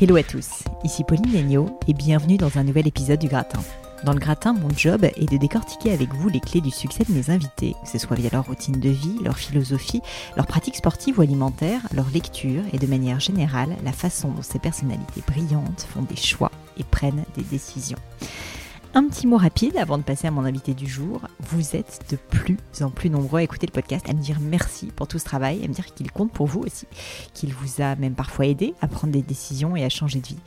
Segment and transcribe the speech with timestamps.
[0.00, 3.60] Hello à tous, ici Pauline Legnaud et bienvenue dans un nouvel épisode du Gratin.
[4.04, 7.12] Dans le gratin, mon job est de décortiquer avec vous les clés du succès de
[7.12, 10.02] mes invités, que ce soit via leur routine de vie, leur philosophie,
[10.36, 14.58] leur pratique sportive ou alimentaire, leur lecture et de manière générale la façon dont ces
[14.58, 16.50] personnalités brillantes font des choix
[16.80, 17.98] et prennent des décisions.
[18.94, 21.22] Un petit mot rapide avant de passer à mon invité du jour.
[21.40, 24.88] Vous êtes de plus en plus nombreux à écouter le podcast, à me dire merci
[24.94, 26.86] pour tout ce travail, à me dire qu'il compte pour vous aussi,
[27.32, 30.38] qu'il vous a même parfois aidé à prendre des décisions et à changer de vie.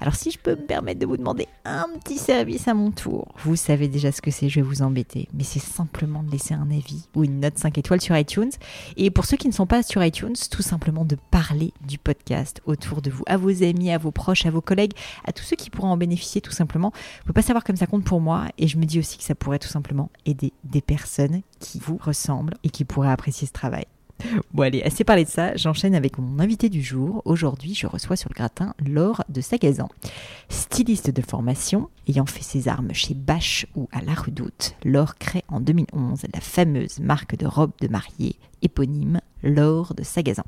[0.00, 3.34] Alors si je peux me permettre de vous demander un petit service à mon tour,
[3.44, 6.54] vous savez déjà ce que c'est, je vais vous embêter, mais c'est simplement de laisser
[6.54, 8.50] un avis ou une note 5 étoiles sur iTunes.
[8.96, 12.62] Et pour ceux qui ne sont pas sur iTunes, tout simplement de parler du podcast
[12.64, 14.94] autour de vous, à vos amis, à vos proches, à vos collègues,
[15.26, 16.92] à tous ceux qui pourraient en bénéficier tout simplement.
[16.94, 19.18] Vous ne pouvez pas savoir comme ça compte pour moi et je me dis aussi
[19.18, 23.46] que ça pourrait tout simplement aider des personnes qui vous ressemblent et qui pourraient apprécier
[23.46, 23.84] ce travail.
[24.52, 27.22] Bon allez, assez parlé de ça, j'enchaîne avec mon invité du jour.
[27.24, 29.88] Aujourd'hui, je reçois sur le gratin Laure de Sagazan.
[30.48, 35.44] Styliste de formation, ayant fait ses armes chez Bache ou à La Redoute, Laure crée
[35.48, 40.44] en 2011 la fameuse marque de robes de mariée éponyme Laure de Sagazan.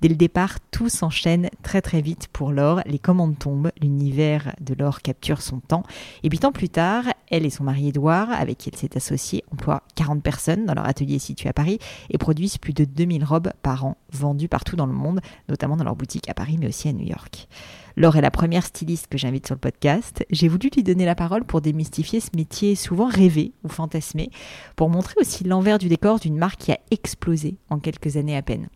[0.00, 2.80] Dès le départ, tout s'enchaîne très très vite pour Laure.
[2.86, 5.82] Les commandes tombent, l'univers de Laure capture son temps.
[6.22, 9.44] Et huit ans plus tard, elle et son mari Édouard, avec qui elle s'est associée,
[9.52, 11.78] emploient 40 personnes dans leur atelier situé à Paris
[12.10, 15.84] et produisent plus de 2000 robes par an vendues partout dans le monde, notamment dans
[15.84, 17.48] leur boutique à Paris mais aussi à New York.
[17.96, 20.24] Laure est la première styliste que j'invite sur le podcast.
[20.30, 24.30] J'ai voulu lui donner la parole pour démystifier ce métier souvent rêvé ou fantasmé,
[24.76, 28.42] pour montrer aussi l'envers du décor d'une marque qui a explosé en quelques années à
[28.42, 28.68] peine.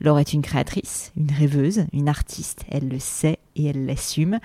[0.00, 2.64] Laure est une créatrice, une rêveuse, une artiste.
[2.70, 4.38] Elle le sait et elle l'assume.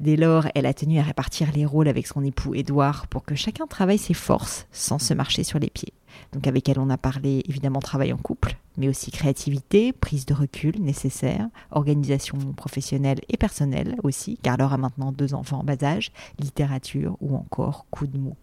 [0.00, 3.34] Dès lors, elle a tenu à répartir les rôles avec son époux Édouard pour que
[3.34, 5.92] chacun travaille ses forces sans se marcher sur les pieds.
[6.32, 10.34] Donc avec elle, on a parlé évidemment travail en couple, mais aussi créativité, prise de
[10.34, 15.82] recul nécessaire, organisation professionnelle et personnelle aussi, car Laure a maintenant deux enfants en bas
[15.82, 18.36] âge, littérature ou encore coup de mou.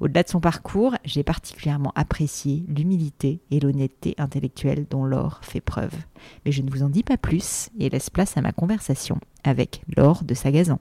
[0.00, 5.94] Au-delà de son parcours, j'ai particulièrement apprécié l'humilité et l'honnêteté intellectuelle dont Laure fait preuve.
[6.44, 9.82] Mais je ne vous en dis pas plus et laisse place à ma conversation avec
[9.96, 10.78] Laure de Sagazan.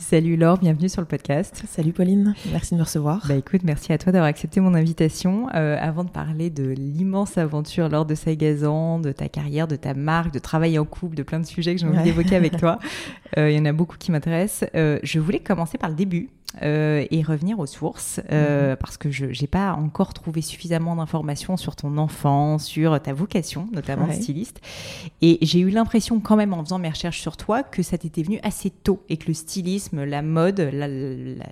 [0.00, 1.62] Salut Laure, bienvenue sur le podcast.
[1.68, 3.22] Salut Pauline, merci de me recevoir.
[3.28, 5.48] Bah écoute, merci à toi d'avoir accepté mon invitation.
[5.54, 9.92] Euh, avant de parler de l'immense aventure Laure de Sagazan, de ta carrière, de ta
[9.92, 12.78] marque, de travail en couple, de plein de sujets que j'ai envie d'évoquer avec toi,
[13.38, 14.68] euh, il y en a beaucoup qui m'intéressent.
[14.74, 16.30] Euh, je voulais commencer par le début.
[16.62, 21.56] Euh, et revenir aux sources euh, parce que je n'ai pas encore trouvé suffisamment d'informations
[21.56, 24.60] sur ton enfant, sur ta vocation, notamment de styliste.
[25.22, 28.24] Et j'ai eu l'impression quand même en faisant mes recherches sur toi que ça t'était
[28.24, 30.58] venu assez tôt et que le stylisme, la mode,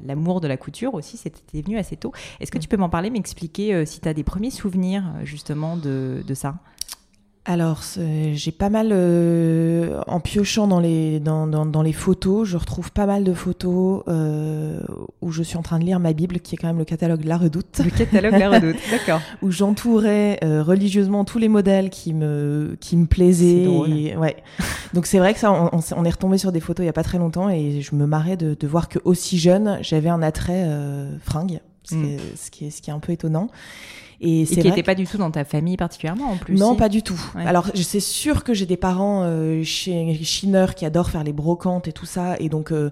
[0.05, 2.13] l'amour de la couture aussi, c'était venu assez tôt.
[2.41, 5.77] Est-ce que tu peux m'en parler, m'expliquer euh, si tu as des premiers souvenirs justement
[5.77, 6.57] de, de ça?
[7.49, 7.83] Alors,
[8.35, 12.93] j'ai pas mal, euh, en piochant dans les, dans, dans, dans, les photos, je retrouve
[12.93, 14.83] pas mal de photos euh,
[15.23, 17.25] où je suis en train de lire ma Bible, qui est quand même le catalogue
[17.25, 17.81] La Redoute.
[17.83, 19.23] Le catalogue La Redoute, d'accord.
[19.41, 23.65] où j'entourais euh, religieusement tous les modèles qui me, qui me plaisaient.
[23.65, 24.37] Et, ouais.
[24.93, 26.93] Donc c'est vrai que ça, on, on, est retombé sur des photos il y a
[26.93, 30.21] pas très longtemps et je me marrais de, de voir que aussi jeune, j'avais un
[30.21, 32.19] attrait euh, fringue, ce, mm.
[32.37, 33.49] ce, qui est, ce qui est un peu étonnant.
[34.21, 36.57] Et, qui n'était pas du tout dans ta famille particulièrement en plus.
[36.57, 37.21] Non, pas du tout.
[37.37, 37.47] Ouais.
[37.47, 41.93] Alors c'est sûr que j'ai des parents euh, chineurs qui adorent faire les brocantes et
[41.93, 42.91] tout ça, et donc euh,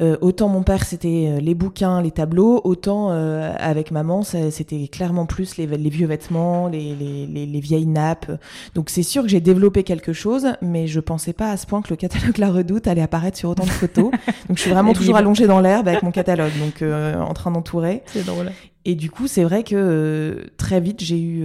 [0.00, 4.88] euh, autant mon père c'était euh, les bouquins, les tableaux, autant euh, avec maman c'était
[4.88, 8.30] clairement plus les, les vieux vêtements, les, les, les, vieilles nappes.
[8.74, 11.82] Donc c'est sûr que j'ai développé quelque chose, mais je pensais pas à ce point
[11.82, 14.10] que le catalogue La Redoute allait apparaître sur autant de photos.
[14.48, 18.02] donc je suis vraiment toujours allongée dans l'herbe avec mon catalogue, donc en train d'entourer.
[18.06, 18.52] C'est drôle.
[18.84, 21.44] Et du coup, c'est vrai que très vite, j'ai eu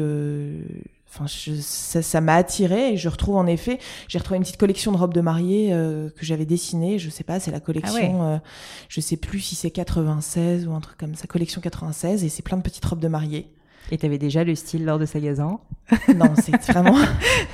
[1.16, 4.97] Enfin, ça m'a attiré et je retrouve en effet, j'ai retrouvé une petite collection de
[4.97, 6.97] robes de mariée euh, que j'avais dessinée.
[6.97, 8.35] Je sais pas, c'est la collection, ah ouais.
[8.35, 8.40] euh,
[8.90, 12.41] je sais plus si c'est 96 ou un truc comme ça, collection 96 et c'est
[12.41, 13.51] plein de petites robes de mariée.
[13.91, 15.59] Et tu avais déjà le style lors de Sagazan
[16.15, 16.97] Non, c'est vraiment,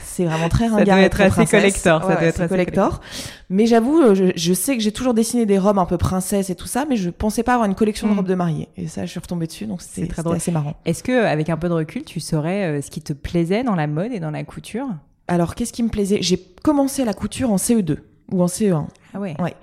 [0.04, 0.86] c'est vraiment très ringard.
[0.86, 2.02] Ça doit être assez collector.
[2.02, 3.02] Ouais, ça doit être assez collector.
[3.50, 6.56] Mais j'avoue, je, je, sais que j'ai toujours dessiné des robes un peu princesse et
[6.56, 8.70] tout ça, mais je pensais pas avoir une collection de robes de mariée.
[8.78, 10.76] Et ça, je suis retombée dessus, donc c'est très drôle, assez marrant.
[10.86, 13.76] Est-ce que, avec un peu de recul, tu saurais euh, ce qui te plaisait dans
[13.76, 14.88] la mode et dans la couture?
[15.28, 16.20] Alors, qu'est-ce qui me plaisait?
[16.22, 17.98] J'ai commencé la couture en CE2
[18.32, 18.86] ou en CE1.
[19.14, 19.36] Ah ouais.
[19.40, 19.56] Ouais.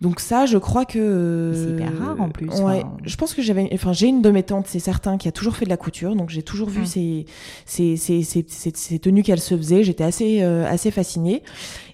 [0.00, 2.48] Donc ça, je crois que c'est hyper rare en plus.
[2.48, 2.96] Ouais, enfin...
[3.04, 5.56] je pense que j'avais, enfin j'ai une de mes tantes, c'est certain, qui a toujours
[5.56, 7.26] fait de la couture, donc j'ai toujours vu ces,
[7.64, 9.82] ces, ces, ces, ces, tenues qu'elle se faisait.
[9.82, 11.42] J'étais assez euh, assez fascinée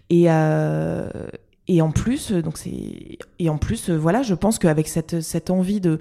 [0.09, 1.09] et euh,
[1.69, 5.81] et en plus, donc c'est et en plus, voilà, je pense qu'avec cette cette envie
[5.81, 5.99] de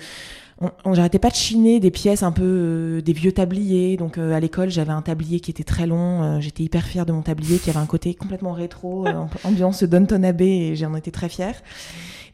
[0.62, 3.98] on, j'arrêtais pas de chiner des pièces un peu euh, des vieux tabliers.
[3.98, 6.24] Donc euh, à l'école, j'avais un tablier qui était très long.
[6.24, 9.08] Euh, j'étais hyper fière de mon tablier qui avait un côté complètement rétro,
[9.44, 11.56] ambiance Downton Abbey, et j'en étais très fière.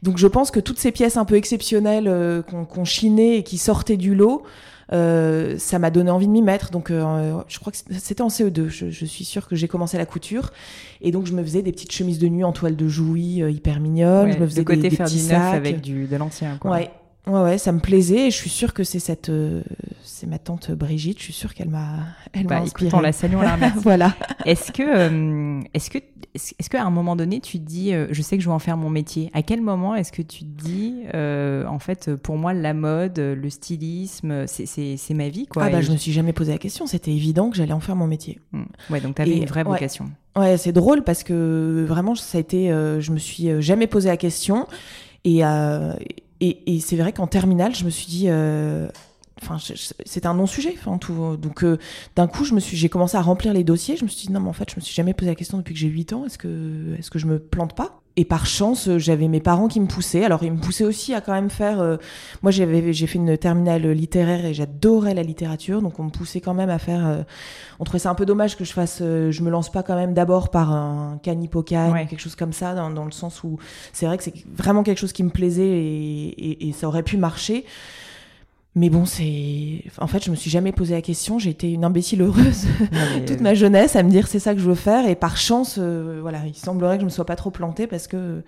[0.02, 3.96] Donc je pense que toutes ces pièces un peu exceptionnelles qu'on chinait et qui sortaient
[3.96, 4.42] du lot,
[4.90, 6.70] ça m'a donné envie de m'y mettre.
[6.70, 8.68] Donc, je crois que c'était en CE2.
[8.68, 10.52] Je, suis sûre que j'ai commencé la couture.
[11.00, 13.80] Et donc, je me faisais des petites chemises de nuit en toile de jouy hyper
[13.80, 14.32] mignonnes.
[14.32, 16.58] je me faisais côté des, faire petits du neuf avec du, de l'ancien.
[16.62, 16.90] Ouais.
[17.28, 19.62] Ouais, ouais, ça me plaisait et je suis sûre que c'est cette, euh,
[20.04, 21.18] c'est ma tante Brigitte.
[21.18, 21.98] Je suis sûre qu'elle m'a,
[22.32, 22.90] elle bah, m'a inspirée.
[22.94, 23.78] on la salue, on la remercie.
[23.82, 24.14] voilà.
[24.44, 25.98] Est-ce que, euh, est-ce que,
[26.34, 28.60] est-ce qu'à un moment donné, tu te dis, euh, je sais que je vais en
[28.60, 29.32] faire mon métier.
[29.34, 33.50] À quel moment est-ce que tu te dis, en fait, pour moi, la mode, le
[33.50, 35.64] stylisme, c'est, c'est, c'est ma vie, quoi.
[35.64, 36.86] Ah bah, je, me suis jamais posé la question.
[36.86, 38.38] C'était évident que j'allais en faire mon métier.
[38.52, 38.64] Hmm.
[38.88, 40.12] Ouais, donc tu avais une vraie vocation.
[40.36, 44.16] Ouais, c'est drôle parce que vraiment, ça a été, je me suis jamais posé la
[44.16, 44.68] question
[45.24, 45.42] et
[46.40, 48.88] et, c'est vrai qu'en terminale, je me suis dit, euh,
[49.42, 49.58] enfin,
[50.24, 51.36] un non-sujet, enfin tout.
[51.36, 51.78] Donc, euh,
[52.14, 53.96] d'un coup, je me suis, j'ai commencé à remplir les dossiers.
[53.96, 55.58] Je me suis dit non, mais en fait, je me suis jamais posé la question
[55.58, 56.24] depuis que j'ai 8 ans.
[56.26, 58.02] Est-ce que, est-ce que je me plante pas?
[58.18, 60.24] Et par chance, euh, j'avais mes parents qui me poussaient.
[60.24, 61.80] Alors, ils me poussaient aussi à quand même faire.
[61.80, 61.98] Euh,
[62.42, 66.40] moi, j'avais, j'ai fait une terminale littéraire et j'adorais la littérature, donc on me poussait
[66.40, 67.06] quand même à faire.
[67.06, 67.22] Euh,
[67.78, 69.00] on trouvait ça un peu dommage que je fasse.
[69.00, 72.74] je me lance pas quand même d'abord par un canipocan ou quelque chose comme ça,
[72.74, 73.58] dans, dans le sens où
[73.92, 77.02] c'est vrai que c'est vraiment quelque chose qui me plaisait et, et, et ça aurait
[77.02, 77.66] pu marcher.
[78.76, 79.84] Mais bon, c'est.
[79.98, 81.38] En fait, je me suis jamais posé la question.
[81.38, 82.66] J'ai été une imbécile heureuse
[83.26, 85.08] toute ma jeunesse à me dire c'est ça que je veux faire.
[85.08, 88.06] Et par chance, euh, voilà, il semblerait que je me sois pas trop plantée parce
[88.06, 88.44] que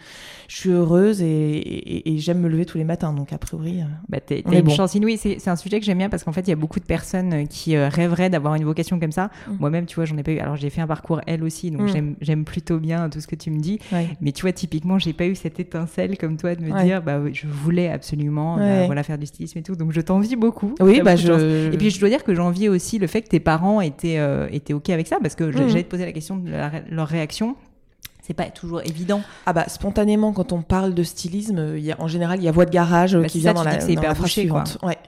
[0.49, 3.15] je suis heureuse et, j'aime me lever tous les matins.
[3.15, 3.81] Donc, a priori.
[3.81, 5.17] Euh, bah, t'as une chance inouïe.
[5.17, 7.33] C'est un sujet que j'aime bien parce qu'en fait, il y a beaucoup de personnes
[7.33, 9.31] euh, qui rêveraient d'avoir une vocation comme ça.
[9.47, 9.53] Mm.
[9.61, 10.41] Moi-même, tu vois, j'en ai pas eu.
[10.41, 12.17] Alors, j'ai fait un parcours elle aussi, donc mm.
[12.21, 13.79] j'aime plutôt bien tout ce que tu me dis.
[14.21, 17.19] Mais tu vois, typiquement, j'ai pas eu cette étincelle comme toi de me dire, bah,
[17.33, 19.75] je voulais absolument bah, voilà, faire du stylisme et tout.
[19.75, 20.75] Donc, je j'envie beaucoup.
[20.81, 21.73] Oui, bah je.
[21.73, 24.49] Et puis je dois dire que j'envie aussi le fait que tes parents étaient euh,
[24.51, 25.69] étaient ok avec ça parce que mmh.
[25.69, 26.51] j'allais te poser la question de
[26.91, 27.57] leur réaction.
[28.23, 29.23] C'est pas toujours évident.
[29.47, 32.49] Ah bah spontanément quand on parle de stylisme, il y a, en général il y
[32.49, 34.65] a voix de garage euh, bah, qui vient dans la, c'est hyper bouché, quoi.
[34.83, 34.99] Ouais.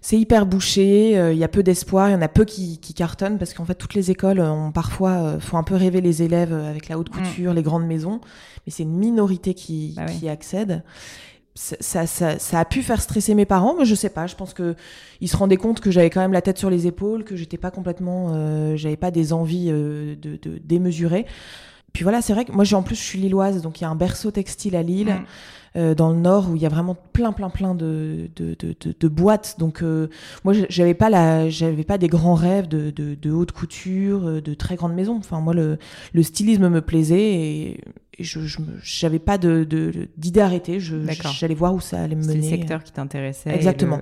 [0.00, 2.78] C'est hyper bouché, euh, il y a peu d'espoir, il y en a peu qui,
[2.78, 6.24] qui cartonnent parce qu'en fait toutes les écoles ont parfois font un peu rêver les
[6.24, 7.22] élèves avec la haute mmh.
[7.22, 8.20] couture, les grandes maisons,
[8.66, 10.82] mais c'est une minorité qui, bah qui accède
[11.54, 14.26] ça, ça, ça, a pu faire stresser mes parents, mais je sais pas.
[14.26, 14.74] Je pense que
[15.20, 17.58] ils se rendaient compte que j'avais quand même la tête sur les épaules, que j'étais
[17.58, 21.26] pas complètement, euh, j'avais pas des envies euh, de, de démesurées.
[21.92, 23.86] Puis voilà, c'est vrai que moi, j'ai en plus, je suis lilloise, donc il y
[23.86, 25.10] a un berceau textile à Lille.
[25.10, 25.24] Mm.
[25.76, 28.94] Euh, dans le nord où il y a vraiment plein plein plein de de, de,
[29.00, 30.06] de, boîtes donc euh,
[30.44, 34.40] moi j'avais pas la j'avais pas des grands rêves de, de, de haute couture euh,
[34.40, 35.78] de très grandes maisons enfin moi le,
[36.12, 37.80] le stylisme me plaisait et
[38.18, 38.40] je
[38.82, 39.66] j'avais pas de
[40.16, 44.00] d'idée arrêtée j'allais voir où ça allait me mener c'est le secteur qui t'intéressait exactement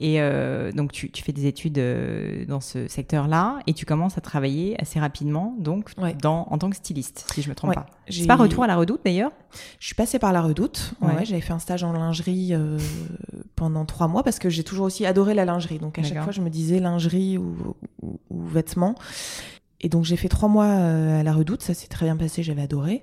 [0.00, 4.16] et euh, donc, tu, tu, fais des études euh, dans ce secteur-là et tu commences
[4.16, 5.90] à travailler assez rapidement, donc,
[6.22, 7.84] dans, en tant que styliste, si je me trompe pas.
[8.08, 9.30] C'est pas retour à la redoute d'ailleurs?
[9.78, 10.94] Je suis passée par la redoute.
[11.02, 11.26] Ouais.
[11.26, 12.78] J'avais fait un stage en lingerie euh,
[13.56, 15.78] pendant trois mois parce que j'ai toujours aussi adoré la lingerie.
[15.78, 18.94] Donc, à chaque fois, je me disais lingerie ou, ou, ou vêtements.
[19.80, 21.62] Et donc, j'ai fait trois mois à la redoute.
[21.62, 22.42] Ça s'est très bien passé.
[22.42, 23.02] J'avais adoré.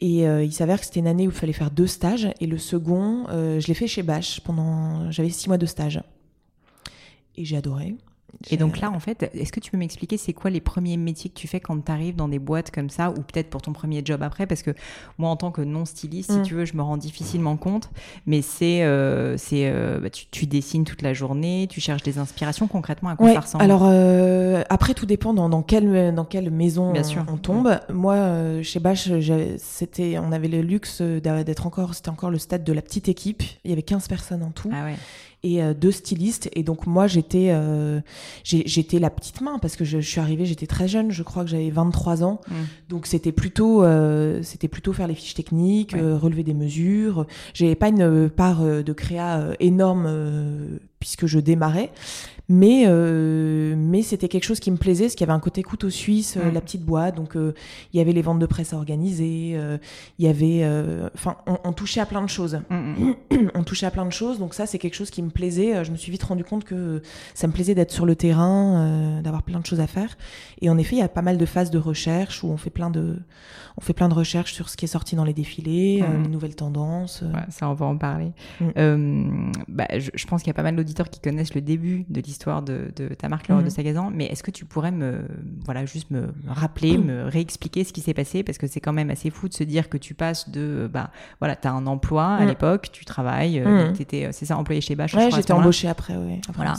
[0.00, 2.28] Et euh, il s'avère que c'était une année où il fallait faire deux stages.
[2.40, 5.10] Et le second, euh, je l'ai fait chez Bache pendant.
[5.10, 6.02] J'avais six mois de stage
[7.36, 7.96] et j'ai adoré.
[8.50, 11.30] Et donc là, en fait, est-ce que tu peux m'expliquer c'est quoi les premiers métiers
[11.30, 13.72] que tu fais quand tu arrives dans des boîtes comme ça, ou peut-être pour ton
[13.72, 14.46] premier job après?
[14.46, 14.72] Parce que
[15.18, 16.42] moi, en tant que non-styliste, si mm.
[16.42, 17.90] tu veux, je me rends difficilement compte,
[18.26, 22.68] mais c'est, euh, c'est, euh, bah, tu, dessines toute la journée, tu cherches des inspirations
[22.68, 23.64] concrètement à quoi ça ressemble?
[23.64, 26.92] Alors euh, après, tout dépend dans, dans, quelle, dans quelle maison
[27.28, 27.78] on, tombe.
[27.92, 28.80] Moi, chez
[29.58, 33.42] c'était, on avait le luxe d'être encore, c'était encore le stade de la petite équipe.
[33.64, 34.70] Il y avait 15 personnes en tout.
[34.72, 34.96] Ah ouais
[35.44, 36.48] et euh, deux stylistes.
[36.54, 38.00] Et donc moi, j'étais euh,
[38.42, 41.50] j'étais la petite main parce que je, suis arrivée, j'étais très jeune, je crois que
[41.50, 42.40] j'avais 23 ans.
[42.48, 42.54] Mmh.
[42.88, 47.26] Donc c'était plutôt euh, c'était plutôt faire les fiches techniques, relever des mesures.
[47.52, 50.08] J'avais pas une part de créa énorme
[50.98, 51.92] puisque je démarrais.
[52.48, 55.62] Mais, euh, mais c'était quelque chose qui me plaisait, parce qu'il y avait un côté
[55.62, 57.54] couteau suisse, euh, la petite boîte, donc euh,
[57.92, 59.58] il y avait les ventes de presse à organiser,
[60.18, 60.64] il y avait...
[61.14, 62.60] Enfin, on, touchait à plein de choses.
[62.68, 63.50] Mm, mm.
[63.54, 65.84] on touchait à plein de choses, donc ça c'est quelque chose qui me plaisait.
[65.84, 67.00] Je me suis vite rendu compte que
[67.34, 70.16] ça me plaisait d'être sur le terrain, d'avoir plein de choses à faire.
[70.60, 72.70] Et en effet, il y a pas mal de phases de recherche où on fait
[72.70, 73.18] plein de,
[73.76, 76.56] on fait plein de recherches sur ce qui est sorti dans les défilés, les nouvelles
[76.56, 77.24] tendances.
[77.48, 78.32] ça, on va en parler.
[78.60, 82.20] bah, je, je, pense qu'il y a pas mal d'auditeurs qui connaissent le début de
[82.20, 83.70] l'histoire histoire de, ta marque L'Heure de Mhm.
[83.70, 85.24] Sagazan, mais est-ce que tu pourrais me,
[85.64, 88.42] voilà, juste me rappeler, me réexpliquer ce qui s'est passé?
[88.42, 91.10] Parce que c'est quand même assez fou de se dire que tu passes de, bah,
[91.40, 94.80] voilà, tu as un emploi à l'époque, tu travailles, euh, t'étais, euh, c'est ça, employé
[94.80, 96.14] chez Bach Ouais, j'étais embauchée après,
[96.54, 96.74] Voilà.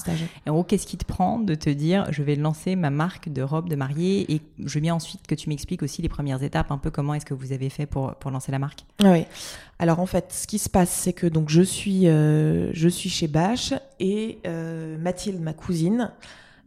[0.46, 3.30] Et en gros, qu'est-ce qui te prend de te dire, je vais lancer ma marque
[3.30, 6.72] de robe de mariée Et je bien ensuite que tu m'expliques aussi les premières étapes,
[6.72, 9.26] un peu comment est-ce que vous avez fait pour, pour lancer la marque Ah oui.
[9.80, 13.10] Alors en fait, ce qui se passe, c'est que donc je suis, euh, je suis
[13.10, 16.12] chez Bach et euh, Mathilde, ma cousine,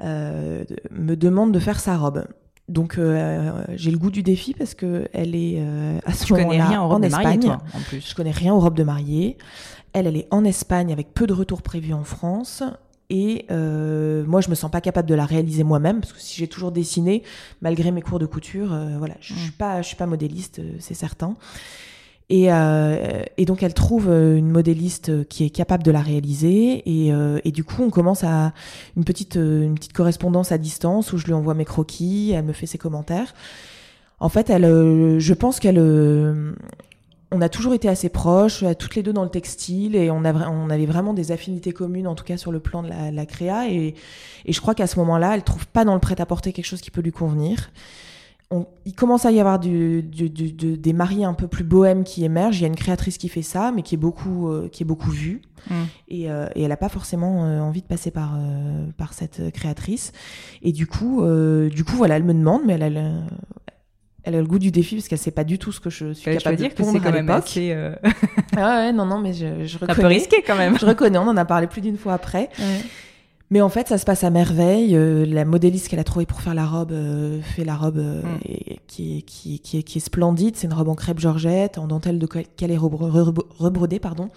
[0.02, 2.24] euh, me demande de faire sa robe.
[2.68, 6.66] Donc euh, j'ai le goût du défi parce que elle est euh, à ce moment-là
[6.66, 7.40] rien aux en robes de mariée, Espagne.
[7.42, 8.06] toi, en plus.
[8.10, 9.38] Je connais rien aux robes de mariée.
[9.92, 12.62] Elle, elle est en Espagne avec peu de retours prévus en France.
[13.10, 16.36] Et euh, moi, je me sens pas capable de la réaliser moi-même parce que si
[16.38, 17.22] j'ai toujours dessiné,
[17.62, 19.52] malgré mes cours de couture, euh, voilà, je suis Mm.
[19.58, 21.36] pas, je suis pas modéliste, euh, c'est certain.
[22.30, 26.82] Et, euh, et donc, elle trouve euh, une modéliste qui est capable de la réaliser.
[26.84, 28.52] Et, euh, et du coup, on commence à
[28.98, 32.44] une petite, euh, une petite correspondance à distance où je lui envoie mes croquis, elle
[32.44, 33.32] me fait ses commentaires.
[34.20, 36.52] En fait, elle, euh, je pense qu'elle, euh,
[37.30, 40.24] on a toujours été assez proches, euh, toutes les deux dans le textile, et on,
[40.24, 42.88] a, vra- on avait vraiment des affinités communes, en tout cas sur le plan de
[42.88, 43.68] la, la créa.
[43.70, 43.94] Et,
[44.46, 46.90] et je crois qu'à ce moment-là, elle trouve pas dans le prêt-à-porter quelque chose qui
[46.90, 47.70] peut lui convenir.
[48.50, 51.64] On- il commence à y avoir du, du- du- du- des mariés un peu plus
[51.64, 52.58] bohèmes qui émergent.
[52.60, 54.86] Il y a une créatrice qui fait ça, mais qui est beaucoup, euh, qui est
[54.86, 55.42] beaucoup vue.
[55.68, 55.74] Mm.
[56.08, 58.38] Et, euh, et elle n'a pas forcément euh, envie de passer par,
[58.96, 60.12] par cette créatrice.
[60.62, 61.22] Et du coup,
[61.68, 63.10] du coup, voilà, elle me demande, mais elle a le,
[64.28, 66.12] elle a le goût du défi parce qu'elle sait pas du tout ce que je
[66.12, 67.72] suis capable de dire que c'est quand même assez.
[67.72, 67.94] euh,
[68.56, 70.08] Ah ouais, non, non, mais je, je un peu reconnais.
[70.08, 70.78] risqué quand même.
[70.78, 72.48] Je reconnais, on en a parlé plus d'une fois après.
[73.50, 74.94] Mais en fait, ça se passe à merveille.
[74.94, 78.22] Euh, la modéliste qu'elle a trouvée pour faire la robe euh, fait la robe Mm.
[78.44, 80.56] et- qui, est, qui, est- qui, est, qui est splendide.
[80.56, 84.28] C'est une robe en crêpe georgette, en dentelle de cal- calais rebro- rebro- rebrodé, pardon.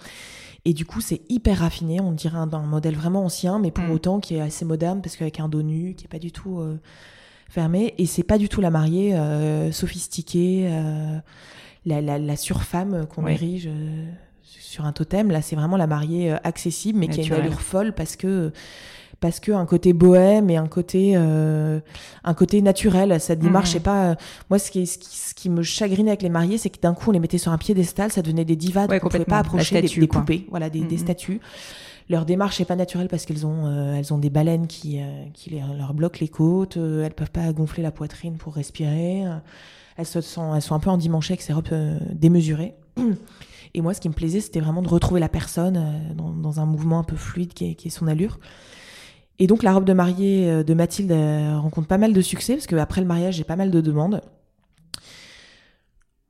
[0.64, 2.00] Et du coup, c'est hyper raffiné.
[2.00, 3.90] On dirait un, un modèle vraiment ancien, mais pour Mm.
[3.90, 6.60] autant qui est assez moderne parce qu'avec un dos nu, qui est pas du tout
[7.52, 7.94] fermé.
[7.98, 11.18] Et c'est pas du tout la mariée euh, sophistiquée, euh,
[11.86, 13.32] la, la, la surfemme qu'on Oui.
[13.32, 13.66] érige.
[13.68, 14.04] euh,
[14.42, 17.60] sur un totem, là c'est vraiment la mariée euh, accessible mais qui a une allure
[17.60, 18.52] folle parce que
[19.20, 21.78] parce que un côté bohème et un côté euh,
[22.24, 24.14] un côté naturel cette démarche c'est pas euh,
[24.48, 26.94] moi ce qui, ce qui ce qui me chagrinait avec les mariés c'est que d'un
[26.94, 29.38] coup on les mettait sur un piédestal ça devenait des divas Ouais, on pouvait pas
[29.40, 31.02] approcher des, statue, des poupées voilà des, des Mhm.
[31.02, 31.40] statues
[32.12, 35.24] leur démarche n'est pas naturelle parce qu'elles ont euh, elles ont des baleines qui euh,
[35.32, 39.36] qui leur bloquent les côtes euh, elles peuvent pas gonfler la poitrine pour respirer euh,
[39.96, 41.68] elles se sont elles sont un peu endimanchées avec ces robes
[42.12, 42.74] démesurées
[43.74, 46.98] et moi, ce qui me plaisait, c'était vraiment de retrouver la personne dans, un mouvement
[46.98, 48.38] un peu fluide qui est, qui est son allure.
[49.38, 53.00] Et donc, la robe de mariée de Mathilde rencontre pas mal de succès parce qu'après
[53.00, 54.20] le mariage, j'ai pas mal de demandes.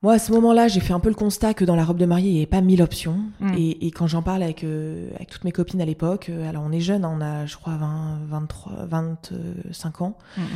[0.03, 2.07] Moi, à ce moment-là, j'ai fait un peu le constat que dans la robe de
[2.07, 3.21] mariée, il n'y avait pas mille options.
[3.41, 3.55] Mm.
[3.57, 6.65] Et, et quand j'en parle avec, euh, avec toutes mes copines à l'époque, euh, alors
[6.67, 10.47] on est jeunes, hein, on a, je crois, 20, 23, 25 ans, Mm, mm.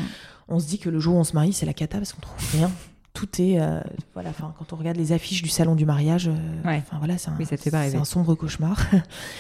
[0.49, 2.21] on se dit que le jour où on se marie, c'est la cata parce qu'on
[2.23, 2.71] trouve rien.
[3.13, 3.81] Tout est, euh,
[4.15, 6.29] voilà, enfin, quand on regarde les affiches du salon du mariage,
[6.65, 6.83] Ouais.
[6.99, 7.47] voilà, c'est un, Oui,
[7.99, 8.79] un sombre cauchemar.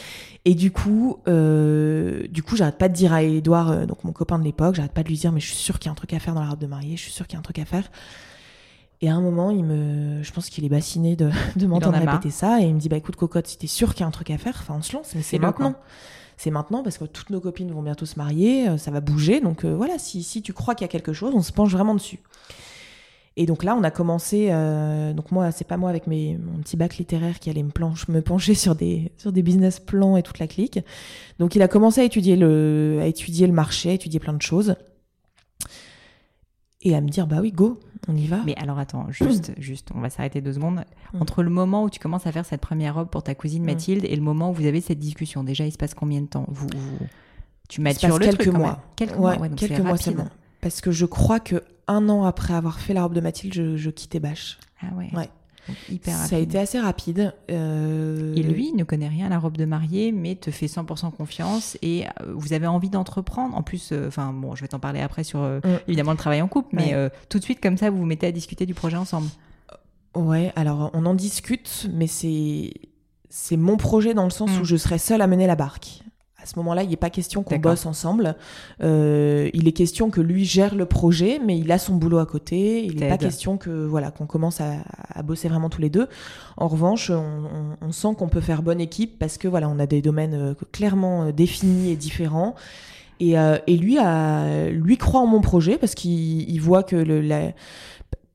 [0.44, 4.44] Et du coup, du coup, j'arrête pas de dire à Edouard, donc mon copain de
[4.44, 6.12] l'époque, j'arrête pas de lui dire, mais je suis sûre qu'il y a un truc
[6.12, 7.58] à faire dans la robe de mariée, je suis sûre qu'il y a un truc
[7.58, 7.90] à faire.
[9.02, 12.30] Et à un moment, il me, je pense qu'il est bassiné de, de m'entendre répéter
[12.30, 14.12] ça, et il me dit, bah écoute, cocotte, si t'es sûre qu'il y a un
[14.12, 15.74] truc à faire, enfin, on se lance, mais c'est maintenant.
[16.38, 19.40] C'est maintenant parce que toutes nos copines vont bientôt se marier, euh, ça va bouger,
[19.40, 21.72] donc euh, voilà, si, si tu crois qu'il y a quelque chose, on se penche
[21.72, 22.20] vraiment dessus.
[23.38, 24.48] Et donc là, on a commencé.
[24.50, 27.70] euh, donc moi, c'est pas moi avec mes, mon petit bac littéraire qui allait me,
[27.70, 30.78] planche, me pencher sur des sur des business plans et toute la clique.
[31.38, 34.40] Donc il a commencé à étudier le à étudier le marché, à étudier plein de
[34.42, 34.76] choses
[36.80, 38.38] et à me dire bah oui, go, on y va?
[38.46, 40.84] Mais alors attends, juste, juste, on va s'arrêter deux secondes.
[41.14, 41.22] Mm.
[41.22, 43.66] Entre le moment où tu commences à faire cette première robe pour ta cousine Mm.
[43.66, 46.26] Mathilde et le moment où vous avez cette discussion, déjà il se passe combien de
[46.26, 46.44] temps?
[46.48, 47.06] Vous, vous-
[47.68, 48.80] Tu matures le quelques truc mois.
[48.96, 50.28] Quelques Ouais, mois, ouais, donc quelques mois seulement.
[50.60, 53.76] Parce que je crois que un an après avoir fait la robe de Mathilde, je,
[53.76, 54.58] je quittais Bâche.
[54.82, 55.10] Ah ouais.
[55.14, 55.28] Ouais.
[56.02, 57.34] Ça a été assez rapide.
[57.50, 60.66] euh, Et lui, il ne connaît rien à la robe de mariée, mais te fait
[60.66, 63.56] 100% confiance et euh, vous avez envie d'entreprendre.
[63.56, 65.68] En plus, euh, enfin bon, je vais t'en parler après sur euh, Mm.
[65.88, 67.10] évidemment le travail en couple, mais Ouais.
[67.28, 69.28] tout de suite comme ça, vous vous mettez à discuter du projet ensemble.
[70.14, 72.72] Ouais, alors on en discute, mais c'est
[73.28, 74.60] c'est mon projet dans le sens Mm.
[74.60, 76.00] où je serai seule à mener la barque.
[76.46, 78.36] À ce moment-là, il n'est pas question qu'on bosse ensemble.
[78.80, 82.26] Euh, il est question que lui gère le projet, mais il a son boulot à
[82.26, 82.84] côté.
[82.84, 84.74] Il n'est pas question que voilà qu'on commence à,
[85.12, 86.06] à bosser vraiment tous les deux.
[86.56, 87.16] En revanche, on,
[87.82, 90.34] on- on sent qu'on peut faire bonne équipe parce que voilà, on a des domaines
[90.34, 92.54] euh, clairement euh, définis et différents.
[93.18, 96.94] Et, euh, et lui, a, lui croit en mon projet parce qu'il il voit que
[96.94, 97.52] le, la-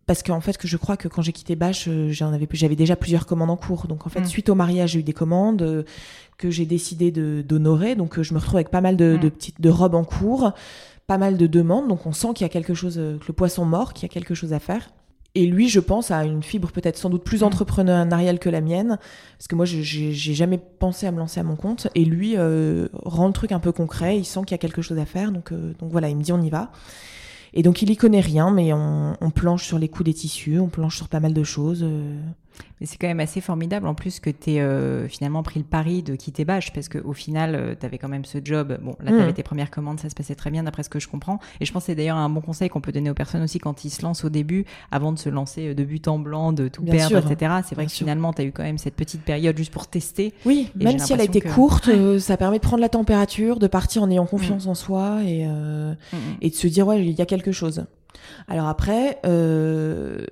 [0.08, 2.76] parce qu'en fait, que je crois que quand j'ai quitté Bâche, euh, j'en avais, j'avais
[2.76, 3.88] déjà plusieurs commandes en cours.
[3.88, 4.26] Donc en fait, Mm.
[4.26, 5.84] suite au mariage, j'ai eu des commandes euh,
[6.38, 7.96] que j'ai décidé d'honorer.
[7.96, 9.20] Donc euh, je me retrouve avec pas mal de, Mm.
[9.20, 10.52] de petites de robes en cours,
[11.08, 11.88] pas mal de demandes.
[11.88, 14.12] Donc on sent qu'il y a quelque chose, euh, que le poisson mort, qu'il y
[14.12, 14.90] a quelque chose à faire.
[15.34, 17.46] Et lui, je pense, a une fibre peut-être sans doute plus Mm.
[17.46, 18.98] entrepreneuriale que la mienne,
[19.38, 21.88] parce que moi, je- j'ai jamais pensé à me lancer à mon compte.
[21.96, 24.18] Et lui rend le truc un peu concret.
[24.18, 26.34] Il sent qu'il y a quelque chose à faire, donc donc voilà, il me dit
[26.34, 26.72] on y va.
[27.54, 30.60] Et donc il y connaît rien, mais on, on planche sur les coups des tissus,
[30.60, 31.86] on planche sur pas mal de choses.
[32.62, 32.76] Euh.
[32.80, 36.02] Mais c'est quand même assez formidable en plus que tu aies finalement pris le pari
[36.04, 38.78] de quitter Bâche parce qu'au final, tu avais quand même ce job.
[38.82, 39.34] Bon, là, tu avais Mm.
[39.34, 41.40] tes premières commandes, ça se passait très bien d'après ce que je comprends.
[41.60, 43.60] Et je pense que c'est d'ailleurs un bon conseil qu'on peut donner aux personnes aussi
[43.60, 46.54] quand ils se lancent au début, avant de se lancer euh, de but en blanc,
[46.54, 47.32] de tout Bien perdre, sûr.
[47.32, 47.54] etc.
[47.64, 48.06] C'est vrai Bien que sûr.
[48.06, 50.34] finalement, tu as eu quand même cette petite période juste pour tester.
[50.46, 52.90] Oui, Et même si elle a été que- courte, euh, ça permet de prendre la
[52.90, 56.20] température, de partir en ayant confiance en soi et, euh, Mm, mm.
[56.42, 57.86] et de se dire ouais, il y a quelque chose.
[58.48, 60.26] Alors après, euh,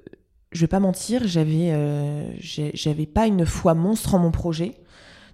[0.52, 2.32] je vais pas mentir, j'avais euh,
[2.74, 4.76] j'avais pas une foi monstre en mon projet.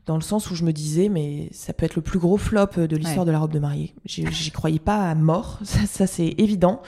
[0.05, 2.67] Dans le sens où je me disais, mais ça peut être le plus gros flop
[2.87, 3.25] de l'histoire Ouais.
[3.25, 3.95] de la robe de mariée.
[4.05, 6.81] J'y croyais pas à mort, ça, ça c'est évident.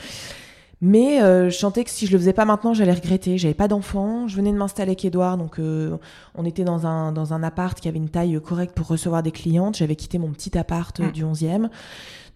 [0.79, 3.39] Mais euh, je sentais que si je le faisais pas maintenant, j'allais regretter.
[3.39, 4.27] J'avais pas d'enfant.
[4.27, 5.97] Je venais de m'installer avec Edouard, donc euh,
[6.35, 9.31] on était dans un, dans un appart qui avait une taille correcte pour recevoir des
[9.31, 9.75] clientes.
[9.77, 11.11] J'avais quitté mon petit appart euh, Mm.
[11.13, 11.69] du 11e.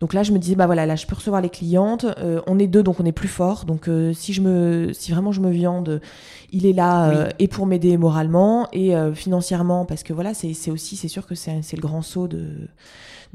[0.01, 2.05] Donc là, je me disais, bah voilà, là, je peux recevoir les clientes.
[2.17, 3.65] Euh, on est deux, donc on est plus fort.
[3.65, 6.01] Donc euh, si, je me, si vraiment je me viande,
[6.51, 7.15] il est là Oui.
[7.15, 11.07] euh, et pour m'aider moralement et euh, financièrement, parce que voilà, c'est c'est aussi, c'est
[11.07, 12.45] sûr que c'est c'est le grand saut de,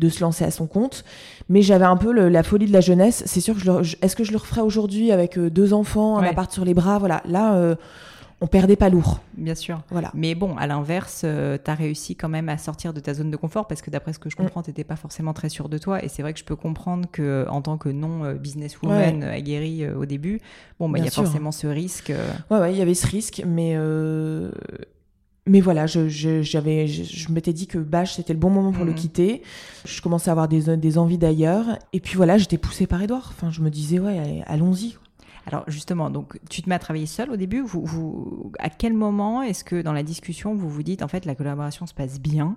[0.00, 1.04] de se lancer à son compte.
[1.48, 3.22] Mais j'avais un peu le- la folie de la jeunesse.
[3.26, 6.50] C'est sûr que je est-ce que je le referais aujourd'hui avec deux enfants, un appart
[6.52, 6.98] sur les bras?
[6.98, 7.76] Voilà, là, euh,
[8.40, 9.20] on perdait pas lourd.
[9.36, 9.80] Bien sûr.
[9.90, 10.10] Voilà.
[10.14, 13.36] Mais bon, à l'inverse, tu as réussi quand même à sortir de ta zone de
[13.36, 15.78] confort parce que d'après ce que je comprends, tu n'étais pas forcément très sûr de
[15.78, 16.04] toi.
[16.04, 19.28] Et c'est vrai que je peux comprendre que en tant que non-businesswoman Ouais.
[19.30, 20.40] aguerrie euh, au début,
[20.78, 21.22] bon, bah, il y a sûr.
[21.24, 22.10] forcément ce risque.
[22.10, 24.50] euh, Ouais, ouais, il y avait ce risque, mais euh,
[25.46, 28.72] mais voilà, je, je, j'avais, je, je m'étais dit que Bâche c'était le bon moment
[28.72, 28.96] pour le Mhm.
[28.98, 29.42] quitter.
[29.84, 33.28] Je commençais à avoir des, des envies d'ailleurs, et puis voilà, j'étais poussée par Edouard.
[33.30, 34.96] Enfin, je me disais ouais, allez, allons-y.
[35.46, 37.60] Alors justement, donc tu te mets à travailler seul au début.
[37.60, 41.24] Vous, vous, à quel moment est-ce que dans la discussion vous vous dites en fait
[41.24, 42.56] la collaboration se passe bien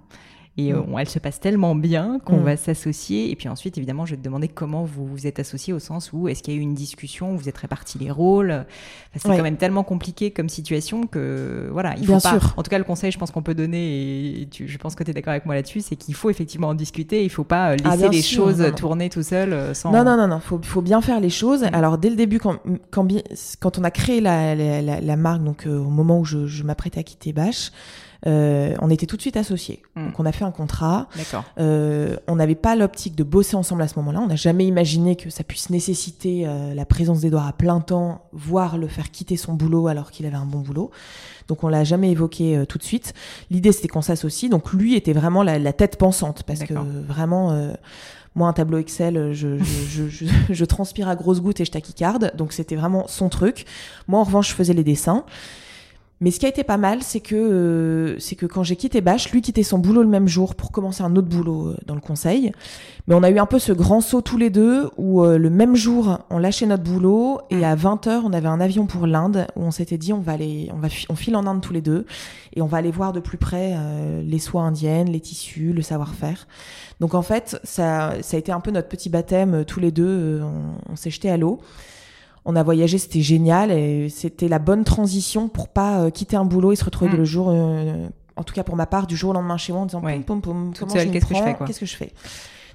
[0.67, 0.95] et euh, Mm.
[0.99, 2.43] elle se passe tellement bien qu'on Mm.
[2.43, 5.73] va s'associer et puis ensuite évidemment je vais te demander comment vous vous êtes associés
[5.73, 8.51] au sens où est-ce qu'il y a eu une discussion, vous êtes répartis les rôles?
[8.51, 8.65] Enfin,
[9.15, 9.37] c'est Ouais.
[9.37, 12.39] quand même tellement compliqué comme situation que voilà il faut Bien pas.
[12.39, 12.53] sûr.
[12.57, 15.03] En tout cas le conseil je pense qu'on peut donner et tu- je pense que
[15.03, 17.24] tu es d'accord avec moi là-dessus c'est qu'il faut effectivement en discuter.
[17.24, 18.75] Il faut pas euh, laisser Ah, bien les sûr, choses non, non.
[18.75, 19.91] tourner tout seul euh, sans.
[19.91, 21.63] Non, non, non, non, faut, faut bien faire les choses.
[21.63, 21.69] Mm.
[21.74, 22.57] Alors dès le début, quand,
[22.91, 26.48] quand, on a créé la, la, la, la marque, donc euh, au moment où je,
[26.48, 27.72] je m'apprêtais à quitter Bâche,
[28.27, 29.82] euh, on était tout de suite associés.
[29.96, 30.05] Mm.
[30.08, 31.08] Donc on a fait un contrat.
[31.16, 31.44] D'accord.
[31.60, 34.20] Euh, on n'avait pas l'optique de bosser ensemble à ce moment-là.
[34.22, 38.25] On n'a jamais imaginé que ça puisse nécessiter euh, la présence d'Edouard à plein temps,
[38.34, 40.92] voire le faire quitter son boulot alors qu'il avait un bon boulot.
[41.48, 43.14] Donc on l'a jamais évoqué euh, tout de suite.
[43.51, 44.51] L'idée c'était qu'on s'associe.
[44.51, 47.51] Donc lui était vraiment la, la tête pensante parce que vraiment.
[47.51, 47.74] euh,
[48.36, 51.72] moi, un tableau Excel, je, je, je, je, je transpire à grosses gouttes et je
[51.72, 52.32] tachycarde.
[52.38, 53.66] Donc, c'était vraiment son truc.
[54.08, 55.25] Moi, en revanche, je faisais les dessins.
[56.22, 59.01] Mais ce qui a été pas mal, c'est que, euh, c'est que quand j'ai quitté
[59.01, 61.96] Bâche, lui quittait son boulot le même jour pour commencer un autre boulot euh, dans
[61.96, 62.51] le conseil.
[63.08, 65.50] Mais on a eu un peu ce grand saut tous les deux où euh, le
[65.50, 69.48] même jour, on lâchait notre boulot et à 20h, on avait un avion pour l'Inde
[69.55, 71.82] où on s'était dit on va aller, on va, on file en Inde tous les
[71.82, 72.05] deux
[72.55, 75.82] et on va aller voir de plus près euh, les soies indiennes, les tissus, le
[75.82, 76.48] savoir-faire.
[77.00, 79.92] Donc en fait, ça, ça a été un peu notre petit baptême euh, tous les
[79.92, 80.05] deux.
[80.05, 81.60] euh, on on s'est jeté à l'eau.
[82.45, 86.45] On a voyagé, c'était génial et c'était la bonne transition pour pas euh, quitter un
[86.45, 87.17] boulot et se retrouver Mm.
[87.17, 89.81] le jour, euh, en tout cas pour ma part, du jour au lendemain chez moi
[89.83, 90.19] en disant Ouais.
[90.19, 91.55] pom, pom, comment je qu'est-ce que je fais.
[91.65, 92.11] Qu'est-ce que je fais?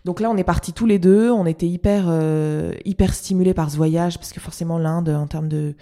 [0.05, 1.31] Donc là, on est partis tous les deux.
[1.31, 5.49] On était hyper, euh, hyper stimulés par ce voyage parce que forcément l'Inde, en termes
[5.49, 5.75] de,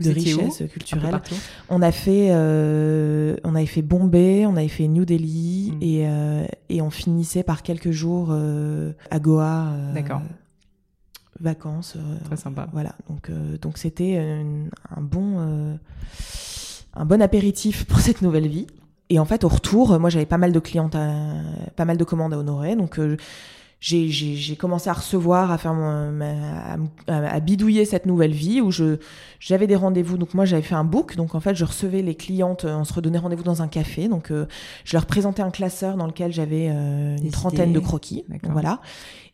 [0.00, 1.20] richesse culturelle,
[1.68, 5.78] on a fait, euh, on avait fait Bombay, on avait fait New Delhi Mm.
[5.82, 9.66] et, euh, et on finissait par quelques jours euh, à Goa.
[9.94, 10.20] D'accord.
[11.40, 11.94] Vacances.
[11.96, 12.68] euh, Très sympa.
[12.72, 12.94] Voilà.
[13.08, 15.74] Donc euh, donc c'était un bon euh,
[16.94, 18.66] un bon apéritif pour cette nouvelle vie.
[19.08, 21.42] Et en fait, au retour, moi j'avais pas mal de clientes, à-
[21.76, 22.98] pas mal de commandes à honorer, donc.
[23.78, 28.70] j'ai- commencé à recevoir, à faire mon- à, à- à bidouiller cette nouvelle vie où
[28.72, 28.96] je
[29.38, 30.16] j'avais des rendez-vous.
[30.18, 32.92] Donc moi j'avais fait un book, donc en fait je recevais les clientes, on se
[32.94, 34.08] redonnait rendez-vous dans un café.
[34.08, 34.46] Donc euh,
[34.84, 38.24] je leur présentais un classeur dans lequel j'avais euh, une trentaine de croquis.
[38.52, 38.80] Voilà.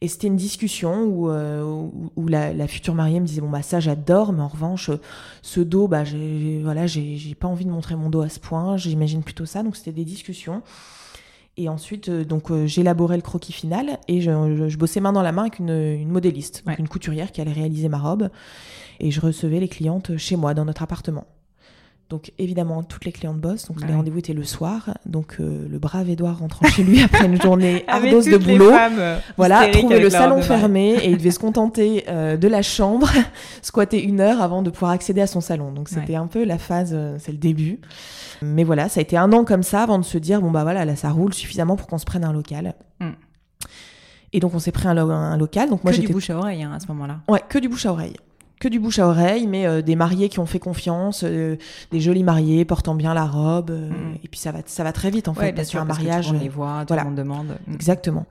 [0.05, 3.49] Et c'était une discussion où, euh, où, où la, la future mariée me disait bon
[3.51, 4.91] bah ça j'adore, mais en revanche
[5.43, 8.77] ce dos bah j'ai voilà j'ai pas envie de montrer mon dos à ce point.
[8.77, 9.63] J'imagine plutôt ça.
[9.63, 10.63] Donc c'était des discussions.
[11.57, 15.13] Et ensuite, euh, donc euh, j'élaborais le croquis final et je, je- je bossais main
[15.13, 16.81] dans la main avec une, une modéliste, donc Ouais.
[16.81, 18.29] une couturière qui allait réaliser ma robe.
[19.01, 21.27] Et je recevais les clientes chez moi, dans notre appartement.
[22.13, 24.91] Donc évidemment, toutes les clientes bossent, donc Ah les rendez-vous étaient le soir.
[25.07, 28.71] Donc euh, le brave Édouard rentrant chez lui après une journée Avec ardos de boulot.
[28.71, 33.11] euh, Voilà, trouver le salon fermé et il devait se contenter euh, de la chambre,
[33.63, 35.73] squatter une heure avant de pouvoir accéder à son salon.
[35.73, 37.81] Donc c'était un peu la phase, euh, c'est le début.
[38.43, 40.65] Mais voilà, ça a été un an comme ça avant de se dire bon bah
[40.65, 42.75] voilà là ça roule suffisamment pour qu'on se prenne un local.
[43.01, 43.07] Mm.
[44.35, 45.71] Et donc on s'est pris un, lo- un local.
[45.71, 47.21] Donc moi que du j'étais bouche à oreille hein, à ce moment-là.
[47.29, 48.17] ouais que du bouche à oreille.
[48.63, 51.57] Que du bouche à oreille, mais euh, des mariés qui ont fait confiance, euh,
[51.91, 54.15] des jolis mariés portant bien la robe, euh, Mm.
[54.23, 56.27] et puis ça va, ça va très vite en fait, Ouais, parce qu'un que mariage,
[56.27, 57.03] tout le monde les voit, tout voilà.
[57.03, 57.57] le monde demande.
[57.67, 57.75] Mm.
[57.75, 58.25] Exactement.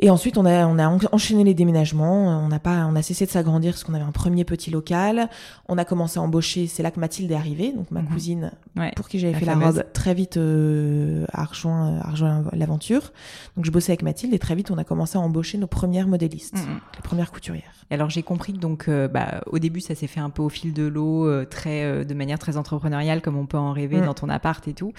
[0.00, 2.28] Et ensuite, on a, on a en- enchaîné les déménagements.
[2.44, 5.28] On n'a pas, on a cessé de s'agrandir parce qu'on avait un premier petit local.
[5.68, 6.68] On a commencé à embaucher.
[6.68, 8.08] C'est là que Mathilde est arrivée, donc ma Mhm.
[8.08, 8.92] cousine Ouais.
[8.94, 9.76] pour qui j'avais fait fameuse.
[9.76, 13.12] la robe, très vite euh, a rejoint, a rejoint l'aventure.
[13.56, 16.06] Donc je bossais avec Mathilde et très vite on a commencé à embaucher nos premières
[16.06, 16.80] modélistes, mm.
[16.96, 17.72] les premières couturières.
[17.90, 20.42] Et Alors j'ai compris que donc euh, bah, au début ça s'est fait un peu
[20.42, 23.72] au fil de l'eau, euh, très euh, de manière très entrepreneuriale comme on peut en
[23.72, 24.06] rêver Mm.
[24.06, 24.92] dans ton appart et tout.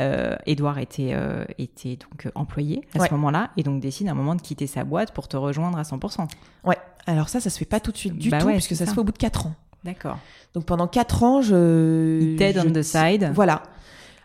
[0.00, 3.08] Euh, Edouard était euh, était donc euh, employé à Ouais.
[3.08, 5.78] ce moment-là et donc décide à un moment de quitter sa boîte pour te rejoindre
[5.78, 6.26] à 100%.
[6.64, 6.78] Ouais.
[7.06, 8.86] Alors ça, ça se fait pas tout de suite du Bah tout ouais, puisque ça,
[8.86, 9.54] se fait au bout de quatre ans.
[9.84, 10.18] D'accord.
[10.54, 12.20] Donc pendant quatre ans, je.
[12.22, 13.30] Il t'aide on the side.
[13.34, 13.62] Voilà.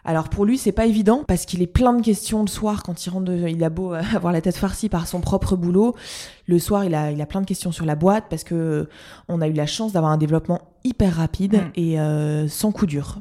[0.08, 3.06] Alors pour lui, c'est pas évident parce qu'il est plein de questions le soir quand
[3.06, 3.26] il rentre.
[3.26, 3.48] De...
[3.50, 5.96] Il a beau euh, avoir la tête farcie par son propre boulot,
[6.48, 8.89] le soir il a il a plein de questions sur la boîte parce que euh,
[9.28, 11.72] on a eu la chance d'avoir un développement hyper rapide Mm.
[11.76, 13.17] et euh, sans coup dur.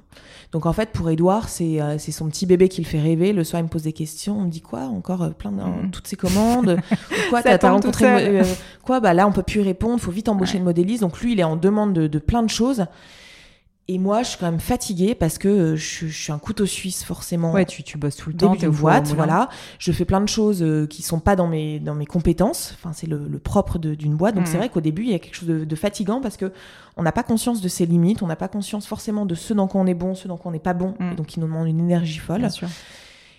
[0.53, 3.33] Donc en fait pour Edouard, c'est euh, c'est son petit bébé qui le fait rêver.
[3.33, 4.83] Le soir il me pose des questions, on me dit quoi?
[4.83, 5.91] Encore plein de Mm.
[5.91, 6.79] toutes ces commandes?
[7.31, 8.45] Quoi t'as rencontré euh,
[8.85, 9.01] quoi?
[9.01, 10.59] Bah là on peut plus y répondre, faut vite embaucher Ouais.
[10.59, 11.01] une modéliste.
[11.03, 12.85] Donc lui il est en demande de, de plein de choses.
[13.89, 16.67] Et moi, je suis quand même fatiguée parce que euh, je, je suis un couteau
[16.67, 17.53] suisse forcément.
[17.53, 19.49] Ouais, tu, tu bosses tout le temps, au boîte, voilà.
[19.79, 22.75] Je fais plein de choses euh, qui sont pas dans mes dans mes compétences.
[22.75, 24.35] Enfin, c'est le, le propre d'une boîte.
[24.35, 26.53] Donc c'est vrai qu'au début, il y a quelque chose de, de fatigant parce que
[26.97, 29.69] on n'a pas conscience de ses limites, on n'a pas conscience forcément de ce dans
[29.69, 30.95] quoi on est bon, ce dans quoi on n'est pas bon.
[31.13, 32.41] Et donc, il nous demande une énergie folle.
[32.41, 32.69] Bien sûr.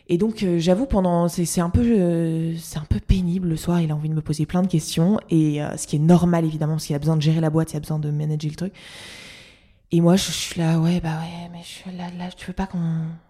[0.10, 3.58] Et donc, euh, j'avoue, pendant, c'est c'est un peu, euh, c'est un peu pénible le
[3.58, 3.82] soir.
[3.82, 6.46] Il a envie de me poser plein de questions et euh, ce qui est normal
[6.46, 8.56] évidemment parce qu'il a besoin de gérer la boîte, il a besoin de manager le
[8.56, 8.74] truc.
[9.92, 12.54] Et moi, je, suis là, ouais, bah ouais, mais je suis là, là, tu veux
[12.54, 12.78] pas qu'on,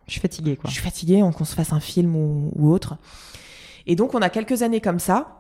[0.08, 0.68] Je suis fatiguée quoi.
[0.70, 2.98] je suis fatiguée, on- qu'on se fasse un film ou, ou autre.
[3.86, 5.34] Et donc, on a quelques années comme ça.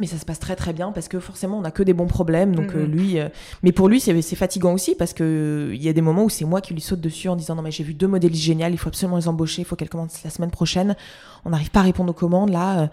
[0.00, 2.06] Mais ça se passe très très bien parce que forcément on a que des bons
[2.06, 2.80] problèmes donc Mhm.
[2.80, 3.28] euh, lui euh,
[3.62, 6.46] mais pour lui c'est fatigant aussi parce que euh, y a des moments où c'est
[6.46, 8.78] moi qui lui saute dessus en disant non mais j'ai vu deux modèles géniales il
[8.78, 10.96] faut absolument les embaucher il faut qu'elles commencent la semaine prochaine
[11.44, 12.88] on n'arrive pas à répondre aux commandes là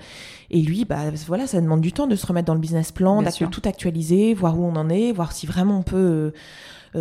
[0.51, 3.21] et lui bah voilà ça demande du temps de se remettre dans le business plan
[3.21, 3.49] Bien d'actu- sûr.
[3.49, 6.33] tout actualiser voir où on en est voir si vraiment on peut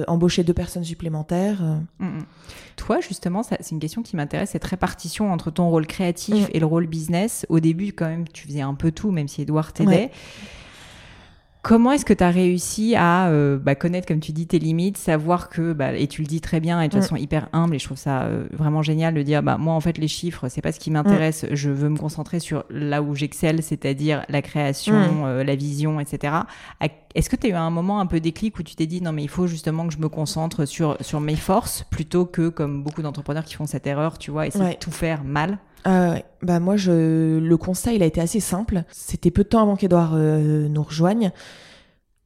[0.07, 1.79] embaucher deux personnes supplémentaires euh.
[1.98, 2.24] Mm, mm.
[2.77, 6.51] Toi, justement, c'est une question qui m'intéresse, cette répartition entre ton rôle créatif Mm.
[6.55, 7.44] et le rôle business.
[7.48, 9.90] Au début, quand même, tu faisais un peu tout, même si Edouard t'aidait.
[9.90, 10.11] Ouais.
[11.62, 14.97] Comment est-ce que tu as réussi à euh, bah, connaître, comme tu dis, tes limites,
[14.97, 17.03] savoir que, bah, et tu le dis très bien, et de toute Mm.
[17.03, 19.81] façon hyper humble, et je trouve ça euh, vraiment génial de dire, bah, moi, en
[19.81, 23.14] fait, les chiffres, c'est pas ce qui m'intéresse, je veux me concentrer sur là où
[23.14, 25.25] j'excelle, c'est-à-dire la création, Mm.
[25.25, 26.33] euh, la vision, etc.
[27.14, 29.12] Est-ce que tu as eu un moment un peu déclic où tu t'es dit, non,
[29.12, 32.83] mais il faut justement que je me concentre sur, sur mes forces, plutôt que comme
[32.85, 34.75] beaucoup d'entrepreneurs qui font cette erreur, tu vois, essayer Ouais.
[34.75, 35.59] de tout faire mal?
[35.85, 36.25] Ah ouais.
[36.43, 37.38] Bah moi, je...
[37.38, 38.85] le constat, il a été assez simple.
[38.91, 41.33] C'était peu de temps avant qu'Edouard euh, nous rejoigne.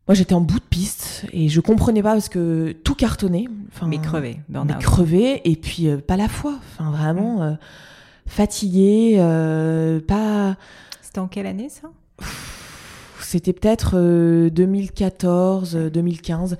[0.08, 3.46] Moi, j'étais en bout de piste et je comprenais pas parce que tout cartonnait.
[3.68, 4.78] Enfin, Mais crevé, mais burn-out.
[4.82, 6.54] crevé et puis euh, pas la foi.
[6.72, 7.52] Enfin, vraiment euh,
[8.26, 9.16] fatigué,
[10.08, 10.56] pas.
[11.00, 11.88] C'était en quelle année ça?
[13.32, 16.58] C'était peut-être euh, 2014, euh, 2015,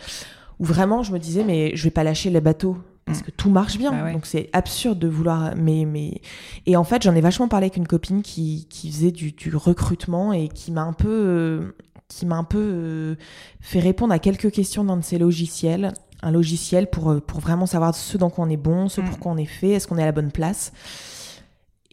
[0.58, 2.78] où vraiment je me disais mais je vais pas lâcher le bateau
[3.12, 3.26] parce Mm.
[3.26, 3.92] que tout marche bien.
[3.92, 4.12] Bah ouais.
[4.12, 5.54] Donc c'est absurde de vouloir.
[5.56, 6.20] Mais mais
[6.66, 9.54] et en fait j'en ai vachement parlé avec une copine qui qui faisait du, du
[9.56, 11.72] recrutement et qui m'a un peu euh,
[12.08, 13.14] qui m'a un peu euh,
[13.60, 15.92] fait répondre à quelques questions dans de ces logiciels.
[16.24, 19.04] Un logiciel pour, euh, pour vraiment savoir ce dans quoi on est bon, ce Mm.
[19.06, 20.72] pour quoi on est fait, est-ce qu'on est à la bonne place.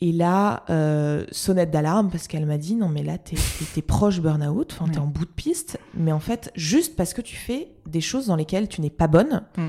[0.01, 3.35] Et là, euh, sonnette d'alarme parce qu'elle m'a dit non mais là t'es
[3.73, 5.03] t'es proche burn-out, enfin t'es Ouais.
[5.03, 8.35] en bout de piste, mais en fait juste parce que tu fais des choses dans
[8.37, 9.67] lesquelles tu n'es pas bonne, Mm.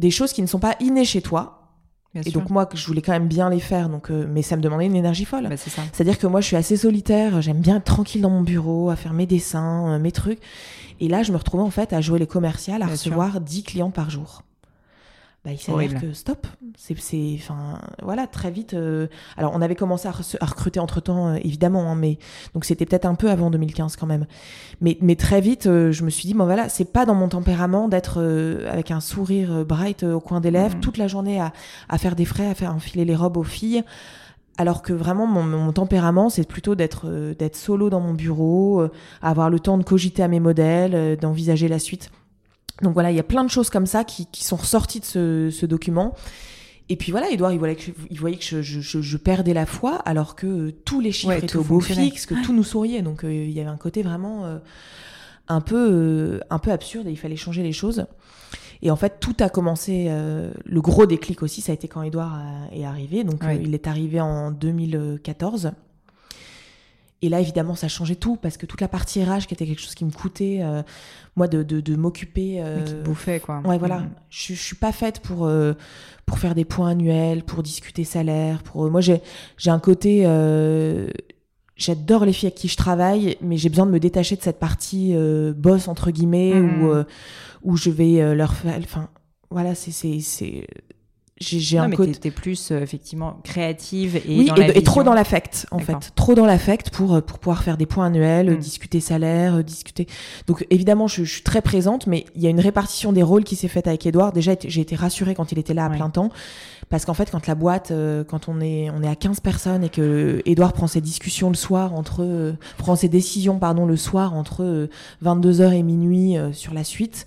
[0.00, 1.56] Des choses qui ne sont pas innées chez toi.
[2.12, 2.40] Bien Et sûr.
[2.40, 4.86] donc moi je voulais quand même bien les faire, donc euh, mais ça me demandait
[4.86, 5.46] une énergie folle.
[5.48, 5.82] Bah, c'est ça.
[5.92, 8.96] C'est-à-dire que moi, je suis assez solitaire, j'aime bien être tranquille dans mon bureau, à
[8.96, 10.40] faire mes dessins, euh, mes trucs.
[10.98, 13.62] Et là, je me retrouvais en fait à jouer les commerciales, à Bien recevoir 10
[13.62, 14.42] clients par jour.
[15.42, 16.46] Bah, il s'avère que stop.
[16.76, 18.74] C'est, enfin, voilà, très vite.
[18.74, 19.06] Euh,
[19.38, 22.18] alors, on avait commencé à, recruter entre temps, euh, évidemment, hein, mais
[22.52, 24.26] donc c'était peut-être un peu avant 2015 quand même.
[24.82, 27.28] Mais, mais très vite, euh, je me suis dit, bon voilà, c'est pas dans mon
[27.28, 28.20] tempérament d'être
[28.70, 30.80] avec un sourire bright au coin des lèvres mmh.
[30.80, 31.54] toute la journée à,
[31.88, 33.82] à, faire des frais, à faire enfiler les robes aux filles.
[34.58, 38.86] Alors que vraiment, mon, mon tempérament, c'est plutôt d'être d'être solo dans mon bureau,
[39.22, 42.10] avoir le temps de cogiter à mes modèles, d'envisager la suite.
[42.82, 45.04] Donc voilà, il y a plein de choses comme ça qui, qui sont ressorties de
[45.04, 46.14] ce, ce, document.
[46.88, 49.54] Et puis voilà, Edouard, il voyait que, je, il voyait que je, je, je, perdais
[49.54, 53.02] la foi, alors que tous les chiffres étaient au beau fixe, que tout nous souriait.
[53.02, 54.58] Donc euh, il y avait un côté vraiment euh,
[55.48, 58.06] un peu euh, un peu absurde et il fallait changer les choses.
[58.82, 60.08] Et en fait, tout a commencé.
[60.08, 62.40] le gros déclic aussi, ça a été quand Edouard
[62.72, 63.24] est arrivé.
[63.24, 65.72] Donc il est arrivé en 2014.
[67.22, 69.80] Et là, évidemment, ça changeait tout parce que toute la partie RH, qui était quelque
[69.80, 70.82] chose qui me coûtait, euh,
[71.36, 72.56] moi, de, de, de m'occuper.
[72.60, 72.82] Euh...
[72.82, 73.60] Qui bouffait, quoi.
[73.64, 73.98] Ouais, voilà.
[74.00, 74.10] Mm.
[74.30, 75.74] Je, je suis pas faite pour, euh,
[76.24, 78.62] pour faire des points annuels, pour discuter salaire.
[78.62, 78.86] Pour...
[78.86, 79.20] Euh, moi, j'ai
[79.66, 80.24] un côté.
[81.76, 84.58] J'adore les filles avec qui je travaille, mais j'ai besoin de me détacher de cette
[84.58, 85.14] partie
[85.56, 86.82] boss, entre guillemets, mm.
[86.82, 87.04] où,
[87.62, 88.78] où je vais leur faire.
[88.78, 89.08] Enfin,
[89.50, 89.90] voilà, c'est
[91.40, 95.78] j'ai un côté t'es plus euh, effectivement créative et oui, et, trop dans l'affect en
[95.78, 96.12] fait.
[96.14, 98.58] Trop dans l'affect pour euh, pour pouvoir faire des points annuels mm.
[98.58, 100.06] discuter salaire euh, discuter.
[100.46, 103.44] Donc évidemment je, je, suis très présente mais il y a une répartition des rôles
[103.44, 106.10] qui s'est faite avec Edouard déjà j'ai été rassurée quand il était là à plein
[106.10, 106.30] temps.
[106.90, 107.90] Parce qu'en fait quand la boîte
[108.28, 111.54] quand on est on est à 15 personnes et que Edouard prend ses discussions le
[111.54, 114.88] soir entre prend ses décisions pardon le soir entre
[115.24, 117.26] 22h et minuit sur la suite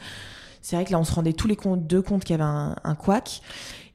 [0.62, 2.44] c'est vrai que là on se rendait tous les comptes deux comptes qu'il y avait
[2.44, 3.42] un, un couac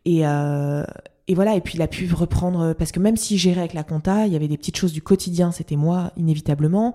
[0.09, 0.85] et, euh,
[1.27, 3.85] et voilà, et puis il a pu reprendre, parce que même s'il gérait avec la
[3.85, 6.95] compta, il y avait des petites choses du quotidien, c'était moi, inévitablement.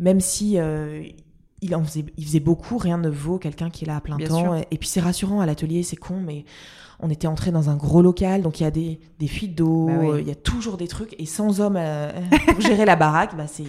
[0.00, 1.04] Même si euh,
[1.62, 4.18] il en faisait, il faisait beaucoup, rien ne vaut quelqu'un qui est là à plein
[4.18, 4.56] temps.
[4.56, 6.44] Et puis c'est rassurant à l'atelier, c'est con, mais
[7.00, 9.86] on était entré dans un gros local, donc il y a des, des fuites d'eau,
[9.86, 12.10] bah euh, il y a toujours des trucs, et sans homme euh,
[12.46, 13.64] pour gérer la baraque, bah c'est,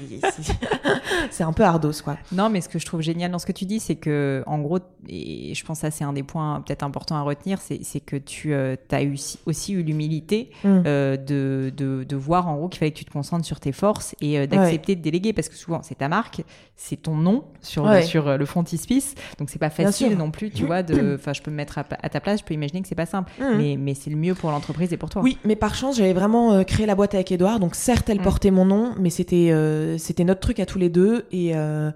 [1.30, 2.18] c'est un peu ardos, quoi.
[2.32, 4.58] Non, mais ce que je trouve génial dans ce que tu dis, c'est que, en
[4.60, 8.00] gros, et je pense que ça c'est un des points peut-être importants à retenir, c'est,
[8.00, 9.15] que tu euh, as eu,
[9.46, 10.82] aussi eu l'humilité mm.
[10.82, 14.15] de, de, de, voir en gros qu'il fallait que tu te concentres sur tes forces
[14.22, 16.44] et d'accepter de déléguer, parce que souvent c'est ta marque,
[16.76, 20.65] c'est ton nom sur, le, sur le frontispice, donc c'est pas facile non plus, tu
[20.65, 22.88] vois, de, enfin je peux me mettre à, à, ta place, je peux imaginer que
[22.88, 23.32] c'est pas simple.
[23.39, 23.58] Mmh.
[23.58, 25.21] Mais, mais c'est le mieux pour l'entreprise et pour toi.
[25.21, 27.60] Oui, mais par chance, j'avais vraiment euh, créé la boîte avec Edouard.
[27.60, 28.23] Donc certes, elle mmh.
[28.23, 31.25] portait mon nom, mais c'était euh, c'était notre truc à tous les deux.
[31.32, 31.91] Et, euh,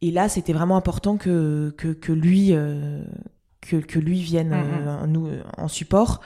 [0.00, 2.54] et là, c'était vraiment important que, que, que lui,
[3.60, 6.20] que, que lui vienne mmh, nous, en support.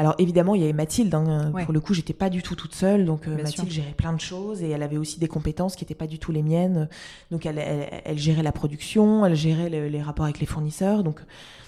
[0.00, 1.14] Alors évidemment, il y avait Mathilde.
[1.14, 4.20] Hein, Pour le coup, j'étais pas du tout toute seule, donc Mathilde gérait plein de
[4.20, 6.88] choses et elle avait aussi des compétences qui n'étaient pas du tout les miennes.
[7.30, 11.04] Donc elle, elle, gérait la production, elle gérait les rapports avec les fournisseurs.
[11.04, 11.20] Donc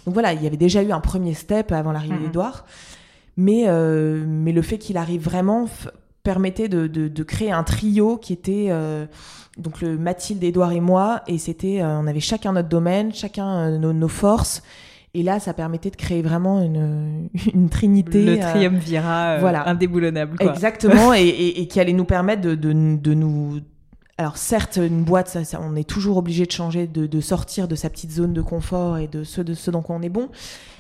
[0.05, 2.27] donc voilà, il y avait déjà eu un premier step avant l'arrivée mhm.
[2.27, 2.65] d'Edouard.
[3.37, 5.69] Mais, euh, mais le fait qu'il arrive vraiment
[6.23, 9.07] permettait de, de, créer un trio qui était euh,
[9.59, 11.23] donc le Mathilde, Edouard et moi.
[11.27, 14.63] Et c'était, euh, on avait chacun notre domaine, chacun nos, nos, forces.
[15.15, 18.25] Et là, ça permettait de créer vraiment une, une trinité.
[18.25, 19.69] Le triumvirat voilà.
[19.69, 20.39] indéboulonnable.
[20.39, 20.53] Quoi.
[20.53, 23.61] Exactement, et, et, et, qui allait nous permettre de, de, de nous
[24.19, 27.75] alors certes, une boîte, ça, on est toujours obligé de changer, de, de, sortir de
[27.75, 30.29] sa petite zone de confort et de ce, de ce dont on est bon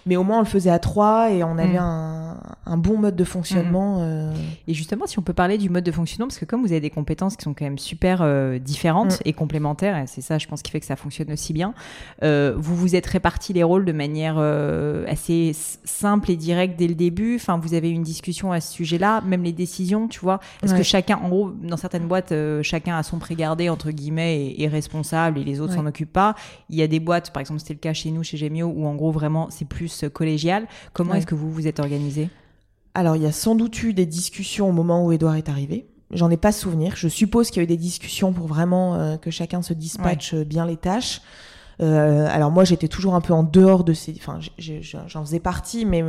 [0.06, 1.82] mais au moins on le faisait à trois et on avait mm.
[1.82, 2.36] un,
[2.66, 3.98] un, bon mode de fonctionnement.
[3.98, 4.02] Mm.
[4.02, 4.34] Euh.
[4.66, 6.80] Et justement, si on peut parler du mode de fonctionnement, parce que comme vous avez
[6.80, 9.28] des compétences qui sont quand même super euh, différentes mm.
[9.28, 11.74] et complémentaires, et c'est ça, je pense, qui fait que ça fonctionne aussi bien,
[12.22, 14.38] euh, vous vous êtes répartis les rôles de manière
[15.08, 17.36] assez simple et directe dès le début.
[17.36, 20.40] Enfin, vous avez une discussion à ce sujet-là, même les décisions, tu vois.
[20.62, 24.64] Est-ce que chacun, en gros, dans certaines boîtes, chacun a son pré-gardé entre guillemets et
[24.64, 26.34] est responsable et les autres s'en occupent pas?
[26.70, 28.86] Il y a des boîtes, par exemple, c'était le cas chez nous, chez Gemio, où
[28.86, 30.66] en gros vraiment c'est plus collégial.
[30.92, 32.28] Comment est-ce que vous vous êtes organisé?
[32.94, 35.87] Alors, il y a sans doute eu des discussions au moment où Edouard est arrivé.
[36.12, 36.94] J'en ai pas souvenir.
[36.94, 40.35] Je suppose qu'il y a eu des discussions pour vraiment euh, que chacun se dispatche
[40.35, 41.22] euh, bien les tâches.
[41.80, 44.38] Euh, alors moi j'étais toujours un peu en dehors de ces, enfin
[45.06, 46.04] j'en faisais partie, mais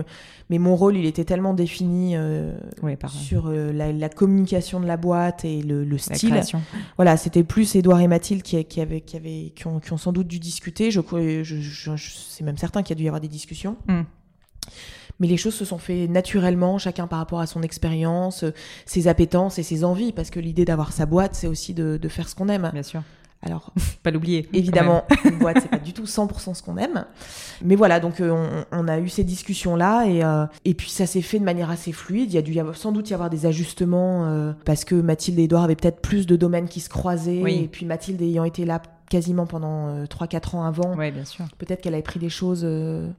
[0.49, 2.15] mais mon rôle il était tellement défini
[3.09, 6.41] sur la, communication de la boîte et le, le style.
[6.97, 9.97] Voilà, c'était plus Édouard et Mathilde qui, qui avaient qui avaient qui ont, qui ont
[9.97, 10.91] sans doute dû discuter.
[10.91, 11.01] Je,
[11.43, 13.77] je, je, c'est même certain qu'il y a dû y avoir des discussions.
[13.87, 14.03] Hmm.
[15.19, 18.43] Mais les choses se sont fait naturellement, chacun par rapport à son expérience,
[18.85, 22.09] ses appétences et ses envies, parce que l'idée d'avoir sa boîte, c'est aussi de, de,
[22.09, 22.69] faire ce qu'on aime.
[22.73, 23.03] Bien sûr.
[23.45, 23.71] Alors,
[24.03, 24.47] pas l'oublier.
[24.53, 27.05] Évidemment, une boîte, c'est pas du tout 100% ce qu'on aime.
[27.63, 31.39] Mais voilà, donc on, on, a eu ces discussions-là et, et puis ça s'est fait
[31.39, 32.31] de manière assez fluide.
[32.31, 35.39] Il y a dû y avoir, sans doute y avoir des ajustements parce que Mathilde
[35.39, 37.41] et Edouard avaient peut-être plus de domaines qui se croisaient.
[37.51, 40.95] Et puis Mathilde ayant été là quasiment pendant 3-4 ans avant.
[40.95, 41.45] Bien sûr.
[41.57, 42.63] Peut-être qu'elle avait pris des choses.
[42.63, 43.13] il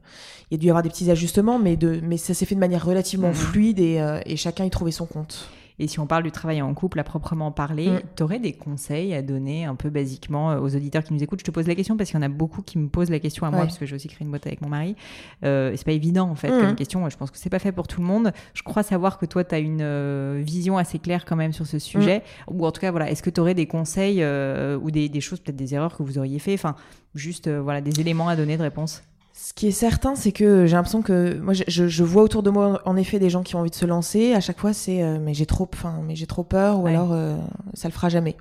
[0.51, 2.59] y a dû y avoir des petits ajustements, mais, de, mais ça s'est fait de
[2.59, 3.33] manière relativement mm-hmm.
[3.33, 5.49] fluide et, et chacun y trouvait son compte.
[5.79, 8.01] Et si on parle du travail en couple à proprement parler, mm.
[8.15, 11.39] tu aurais des conseils à donner un peu basiquement euh, aux auditeurs qui nous écoutent?
[11.39, 13.19] Je te pose la question parce qu'il y en a beaucoup qui me posent la
[13.19, 14.95] question à moi, parce que j'ai aussi créé une boîte avec mon mari.
[15.43, 16.61] Euh, c'est pas évident en fait mm.
[16.61, 17.09] comme question.
[17.09, 18.31] Je pense que c'est pas fait pour tout le monde.
[18.53, 21.67] Je crois savoir que toi, tu as une euh, vision assez claire quand même sur
[21.67, 22.23] ce sujet.
[22.49, 22.55] Mm.
[22.55, 25.21] Ou en tout cas, voilà, est-ce que tu aurais des conseils euh, ou des, des
[25.21, 26.53] choses, peut-être des erreurs que vous auriez fait?
[26.53, 26.75] Enfin,
[27.13, 29.03] juste voilà, des éléments à donner de réponse
[29.37, 32.49] ce qui est certain, c'est que j'ai l'impression que moi, je, je, vois autour de
[32.49, 34.33] moi en effet des gens qui ont envie de se lancer.
[34.33, 37.11] À chaque fois, c'est euh, mais j'ai trop, enfin, mais j'ai trop peur, ou alors
[37.11, 37.35] euh,
[37.73, 38.37] ça le fera jamais.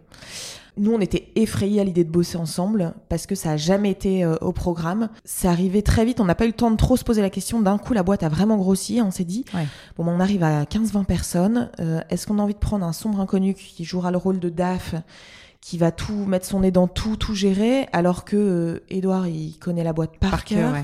[0.76, 4.24] Nous, on était effrayés à l'idée de bosser ensemble parce que ça a jamais été
[4.24, 5.08] euh, au programme.
[5.24, 6.20] C'est arrivé très vite.
[6.20, 7.60] On n'a pas eu le temps de trop se poser la question.
[7.60, 9.00] D'un coup, la boîte a vraiment grossi.
[9.02, 9.44] On s'est dit,
[9.96, 11.70] bon, on arrive à 15-20 personnes.
[12.10, 14.96] Est-ce qu'on a envie de prendre un sombre inconnu qui jouera le rôle de DAF
[15.64, 19.82] qui va tout mettre son nez dans tout, tout gérer, alors que Edouard, il connaît
[19.82, 20.74] la boîte par, cœur.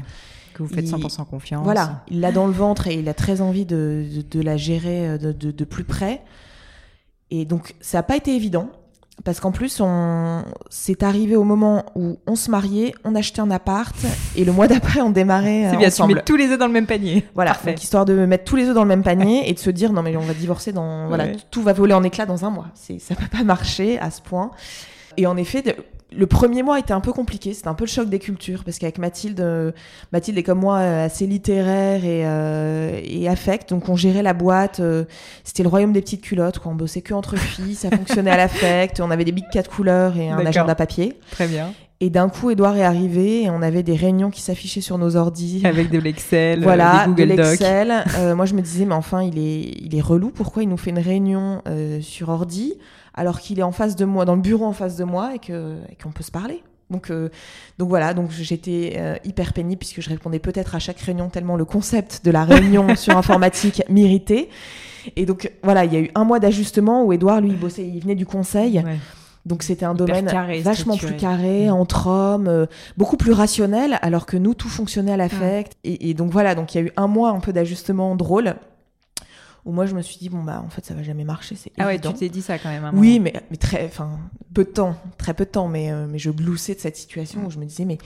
[0.54, 1.64] Que vous faites 100% confiance.
[1.64, 5.18] Voilà, il l'a dans le ventre et il a très envie de, de, la gérer
[5.18, 6.22] de, de, plus près.
[7.30, 8.70] Et donc, ça n'a pas été évident.
[9.24, 10.44] Parce qu'en plus, on...
[10.70, 13.94] c'est arrivé au moment où on se mariait, on achetait un appart,
[14.34, 16.72] et le mois d'après, on démarrait C'est bien, tu mets tous les œufs dans le
[16.72, 17.26] même panier.
[17.34, 19.70] Voilà, donc histoire de mettre tous les œufs dans le même panier et de se
[19.70, 21.08] dire, non mais on va divorcer dans...
[21.08, 22.68] Voilà, tout va voler en éclats dans un mois.
[22.74, 24.50] Ça peut pas marcher à ce point.
[25.16, 25.62] Et en effet,
[26.12, 28.78] le premier mois était un peu compliqué, c'était un peu le choc des cultures, parce
[28.78, 29.72] qu'avec Mathilde, euh,
[30.12, 34.32] Mathilde est comme moi euh, assez littéraire et, euh, et affect, donc on gérait la
[34.32, 34.80] boîte,
[35.44, 36.72] c'était le royaume des petites culottes, quoi.
[36.72, 40.16] on bossait que entre filles, ça fonctionnait à l'affect, on avait des big quatre couleurs
[40.16, 41.18] et un agenda papier.
[41.30, 41.72] Très bien.
[42.02, 45.16] Et d'un coup, Edouard est arrivé et on avait des réunions qui s'affichaient sur nos
[45.16, 45.60] ordis.
[45.64, 48.04] Avec de l'Excel, voilà, des Google de l'Excel.
[48.34, 50.30] moi, je me disais, mais enfin, il est, il est relou.
[50.30, 51.62] Pourquoi il nous fait une réunion
[52.00, 52.78] sur ordi?
[53.14, 55.38] Alors qu'il est en face de moi, dans le bureau en face de moi, et
[55.38, 56.62] qu'on peut se parler.
[56.90, 57.28] Donc, euh,
[57.78, 61.56] donc voilà, donc j'étais euh, hyper pénible puisque je répondais peut-être à chaque réunion tellement
[61.56, 64.48] le concept de la réunion sur informatique m'irritait.
[65.16, 67.86] Et donc voilà, il y a eu un mois d'ajustement où Edouard, lui, il bossait,
[67.86, 68.82] il venait du conseil.
[69.46, 70.30] Donc c'était un domaine
[70.62, 72.66] vachement plus carré, entre hommes, euh,
[72.98, 75.72] beaucoup plus rationnel, alors que nous, tout fonctionnait à l'affect.
[75.82, 78.56] Et, et, donc voilà, donc il y a eu un mois un peu d'ajustement drôle
[79.64, 81.72] où moi je me suis dit bon bah en fait ça va jamais marcher c'est
[81.78, 84.18] ah ouais tu t'es dit ça quand même oui mais, mais très enfin
[84.54, 87.44] peu de temps très peu de temps mais euh, mais je gloussais de cette situation
[87.46, 87.98] où je me disais mais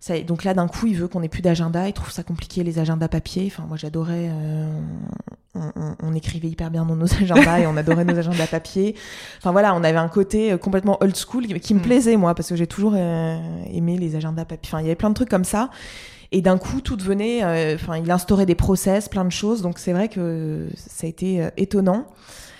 [0.00, 2.62] ça, donc là d'un coup il veut qu'on ait plus d'agenda il trouve ça compliqué
[2.62, 3.44] les agendas papier.
[3.46, 4.80] Enfin moi j'adorais euh,
[5.54, 8.96] on, écrivait hyper bien dans nos agendas et on adorait nos agendas papier.
[9.38, 11.82] Enfin voilà on avait un côté euh, complètement old school qui, me mm.
[11.82, 14.68] plaisait moi parce que j'ai toujours aimé les agendas papier.
[14.68, 15.70] Enfin il y avait plein de trucs comme ça
[16.34, 17.44] et d'un coup, tout devenait.
[17.44, 19.62] Euh, enfin, il instaurait des process, plein de choses.
[19.62, 22.08] Donc c'est vrai que ça a été euh, étonnant.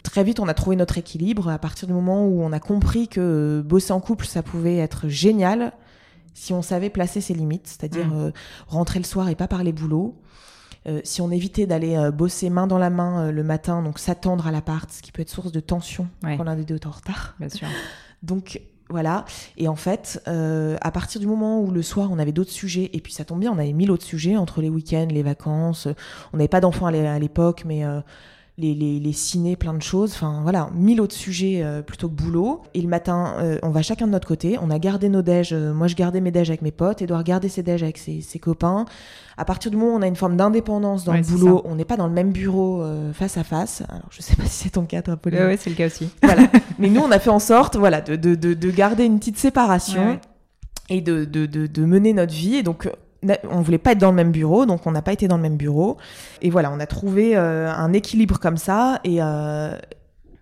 [0.04, 3.08] Très vite, on a trouvé notre équilibre à partir du moment où on a compris
[3.08, 5.72] que bosser en couple, ça pouvait être génial
[6.34, 8.26] si on savait placer ses limites, c'est-à-dire mmh.
[8.26, 8.30] euh,
[8.68, 10.20] rentrer le soir et pas parler boulot.
[11.02, 14.88] si on évitait d'aller bosser main dans la main le matin, donc s'attendre à l'appart,
[14.92, 17.34] ce qui peut être source de tension quand l'un des deux est en retard.
[17.40, 17.66] Bien sûr.
[18.22, 19.24] Donc voilà.
[19.56, 22.90] Et en fait, euh, à partir du moment où le soir on avait d'autres sujets,
[22.92, 25.88] et puis ça tombe bien, on avait mille autres sujets entre les week-ends, les vacances.
[26.32, 28.00] On n'avait pas d'enfants à l'époque, mais euh,
[28.56, 30.12] les, les, les ciné, plein de choses.
[30.12, 32.62] Enfin voilà, mille autres sujets euh, plutôt que boulot.
[32.74, 34.58] Et le matin, euh, on va chacun de notre côté.
[34.60, 35.52] On a gardé nos déj.
[35.52, 37.02] Euh, moi, je gardais mes déj avec mes potes.
[37.02, 38.84] Edouard gardait ses déj avec ses, ses, copains.
[39.36, 41.84] À partir du moment où on a une forme d'indépendance dans le boulot, on n'est
[41.84, 43.82] pas dans le même bureau face à face.
[43.88, 45.40] Alors, je sais pas si c'est ton cas, toi, Pauline.
[45.46, 46.08] Oui, c'est le cas aussi.
[46.22, 46.42] Voilà.
[46.78, 49.38] Mais nous, on a fait en sorte, voilà, de, de, de, de garder une petite
[49.38, 50.18] séparation.
[50.88, 52.56] et de, de, de, de, mener notre vie.
[52.56, 52.88] Et donc,
[53.50, 55.42] on voulait pas être dans le même bureau, donc on n'a pas été dans le
[55.42, 55.96] même bureau.
[56.42, 59.00] Et voilà, on a trouvé euh, un équilibre comme ça.
[59.04, 59.76] Et, euh,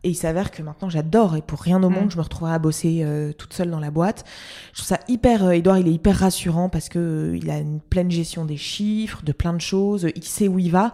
[0.05, 2.11] et il s'avère que maintenant j'adore et pour rien au monde mm.
[2.11, 4.25] je me retrouverai à bosser euh, toute seule dans la boîte.
[4.73, 8.11] Je trouve ça hyper Edouard, il est hyper rassurant parce que il a une pleine
[8.11, 10.93] gestion des chiffres, de plein de choses, il sait où il va.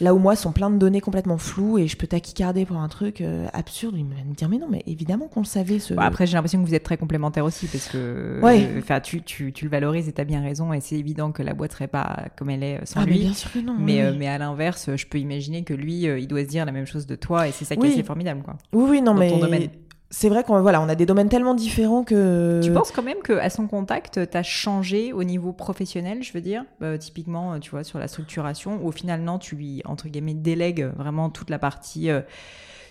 [0.00, 2.88] Là où moi, sont plein de données complètement floues et je peux taquicarder pour un
[2.88, 3.94] truc euh, absurde.
[3.96, 5.78] Il va me dire, mais non, mais évidemment qu'on le savait.
[5.78, 5.94] Ce...
[5.94, 8.68] après, j'ai l'impression que vous êtes très complémentaires aussi parce que ouais.
[8.78, 10.72] enfin, tu, tu, tu, le valorises et tu as bien raison.
[10.72, 13.14] Et c'est évident que la boîte serait pas comme elle est sans ah, lui.
[13.14, 13.76] Mais bien sûr que non.
[13.78, 16.64] Mais, euh, mais à l'inverse, je peux imaginer que lui, euh, il doit se dire
[16.64, 18.42] la même chose de toi et c'est ça qui est assez formidable.
[18.44, 19.70] Quoi, oui, oui, non, mais
[20.10, 22.60] c'est vrai qu'on voilà, on a des domaines tellement différents que.
[22.62, 26.40] Tu penses quand même qu'à son contact, tu as changé au niveau professionnel, je veux
[26.40, 30.08] dire, bah, typiquement, tu vois, sur la structuration, ou au final, non, tu lui, entre
[30.08, 32.10] guillemets, délègues vraiment toute la partie.
[32.10, 32.20] Euh,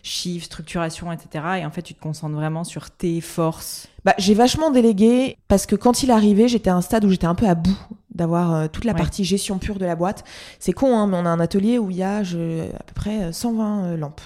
[0.04, 1.46] chiffres, structuration, etc.
[1.62, 3.88] Et en fait, tu te concentres vraiment sur tes forces.
[4.04, 7.26] Bah, j'ai vachement délégué parce que quand il arrivé, j'étais à un stade où j'étais
[7.26, 7.78] un peu à bout
[8.13, 10.24] d'avoir euh, toute la partie gestion pure de la boîte.
[10.60, 12.94] C'est con, hein, mais on a un atelier où il y a je, à peu
[12.94, 14.22] près 120 euh, lampes.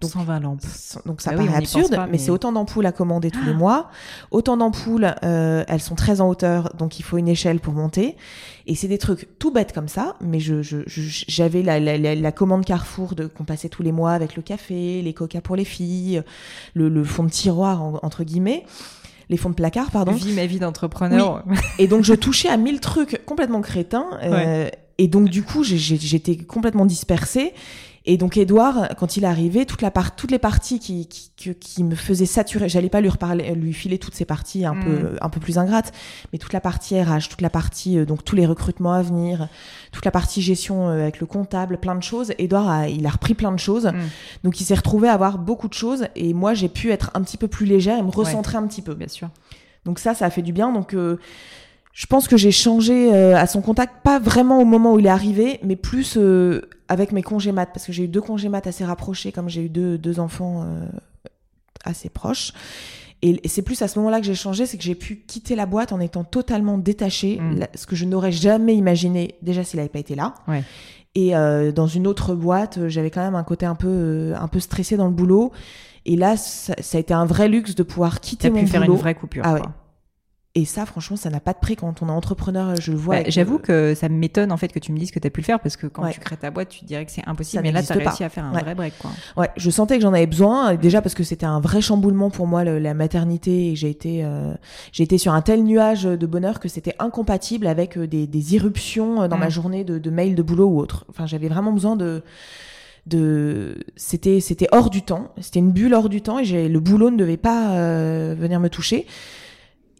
[0.00, 0.60] Donc, 120 lampes.
[1.06, 3.54] Donc ça bah paraît absurde, mais, c'est autant d'ampoules à commander tous les ah.
[3.54, 3.90] mois.
[4.30, 8.16] Autant d'ampoules, euh, elles sont très en hauteur, donc il faut une échelle pour monter.
[8.66, 10.60] Et c'est des trucs tout bêtes comme ça, mais je,
[11.26, 15.02] j'avais la, la, la, commande Carrefour de qu'on passait tous les mois avec le café,
[15.02, 16.22] les coca pour les filles,
[16.74, 18.64] le, le fond de tiroir entre guillemets
[19.30, 20.12] les fonds de placard, pardon.
[20.12, 21.44] Vie ma vie d'entrepreneur.
[21.78, 24.06] Et donc je touchais à mille trucs complètement crétins.
[24.22, 24.68] Euh,
[24.98, 27.52] et donc du coup, j'étais complètement dispersée.
[28.10, 31.54] Et donc Edouard, quand il est arrivé, toute la part, toutes les parties qui, qui,
[31.54, 34.90] qui me faisaient saturer, j'allais pas lui reparler, lui filer toutes ces parties un peu
[34.90, 35.18] mm.
[35.20, 35.92] un peu plus ingrates,
[36.32, 39.48] mais toute la partie RH, toute la partie euh, donc tous les recrutements à venir,
[39.92, 42.32] toute la partie gestion euh, avec le comptable, plein de choses.
[42.38, 43.98] Edouard a, il a repris plein de choses, mm.
[44.42, 47.20] donc il s'est retrouvé à avoir beaucoup de choses et moi j'ai pu être un
[47.20, 48.94] petit peu plus légère et me recentrer un petit peu.
[48.94, 49.28] Bien sûr.
[49.84, 50.72] Donc ça, ça a fait du bien.
[50.72, 51.18] Donc euh,
[51.92, 55.06] je pense que j'ai changé euh, à son contact, pas vraiment au moment où il
[55.06, 58.48] est arrivé, mais plus euh, avec mes congés maths, parce que j'ai eu deux congés
[58.48, 60.86] maths assez rapprochés, comme j'ai eu deux, deux enfants euh,
[61.84, 62.52] assez proches.
[63.20, 65.66] Et, c'est plus à ce moment-là que j'ai changé, c'est que j'ai pu quitter la
[65.66, 67.66] boîte en étant totalement détachée, mm.
[67.74, 70.34] ce que je n'aurais jamais imaginé, déjà s'il n'avait pas été là.
[70.46, 70.62] Ouais.
[71.14, 71.32] Et
[71.72, 75.06] dans une autre boîte, j'avais quand même un côté un peu, un peu stressé dans
[75.06, 75.50] le boulot.
[76.06, 78.94] Et là, ça, a été un vrai luxe de pouvoir quitter mon pu faire une
[78.94, 79.42] vraie coupure.
[79.44, 79.62] Ah ouais.
[80.58, 82.74] Et ça, franchement, ça n'a pas de prix quand on est entrepreneur.
[82.80, 83.20] Je le vois.
[83.20, 85.40] Bah, j'avoue que ça m'étonne en fait que tu me dises que tu as pu
[85.40, 87.62] le faire parce que quand tu crées ta boîte, tu dirais que c'est impossible.
[87.62, 88.94] mais là, tu as réussi à faire un vrai break.
[88.98, 89.12] Quoi.
[89.36, 90.74] Ouais, je sentais que j'en avais besoin.
[90.74, 93.70] Déjà parce que c'était un vrai chamboulement pour moi, la maternité.
[93.70, 94.52] Et j'ai été, euh,
[94.90, 98.54] j'ai été sur un tel nuage de bonheur que c'était incompatible avec euh, des, des,
[98.56, 99.50] irruptions euh, dans ma mm.
[99.50, 101.04] journée de, de mails de boulot ou autre.
[101.08, 102.24] Enfin, j'avais vraiment besoin de
[103.06, 107.10] de c'était c'était hors du temps c'était une bulle hors du temps et le boulot
[107.10, 107.74] ne devait pas
[108.34, 109.06] venir me toucher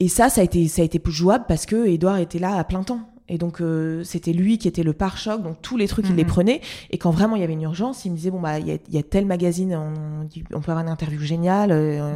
[0.01, 2.65] et ça, ça a été, ça a été jouable parce que Edouard était là à
[2.65, 3.01] plein temps.
[3.31, 6.23] Et donc euh, c'était lui qui était le pare-choc, donc tous les trucs il les
[6.23, 6.31] mhm.
[6.31, 6.61] prenait.
[6.91, 8.73] Et quand vraiment il y avait une urgence, il me disait bon bah il y
[8.73, 12.15] a, y a, tel magazine, on, on, peut avoir une interview géniale, euh,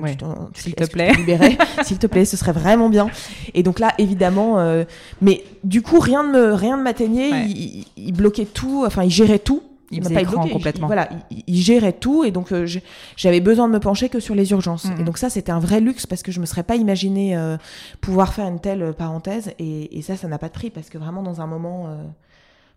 [0.54, 1.12] s'il te plaît,
[1.82, 3.08] s'il te plaît, ce serait vraiment bien.
[3.52, 4.84] Et donc là évidemment, euh,
[5.20, 9.10] mais du coup rien ne me rien ne m'atteignait, il, il, bloquait tout, enfin il
[9.10, 9.62] gérait tout
[9.93, 10.51] il, il pas bloqué.
[10.51, 10.86] complètement.
[10.86, 11.09] voilà,
[11.47, 12.66] il, gérait tout et donc euh,
[13.16, 14.86] j'avais besoin de me pencher que sur les urgences.
[14.99, 17.57] Et donc ça, c'était un vrai luxe parce que je me serais pas imaginé euh,
[18.01, 19.53] pouvoir faire une telle euh, parenthèse.
[19.59, 21.86] Et, et ça, ça n'a pas de prix parce que vraiment dans un moment,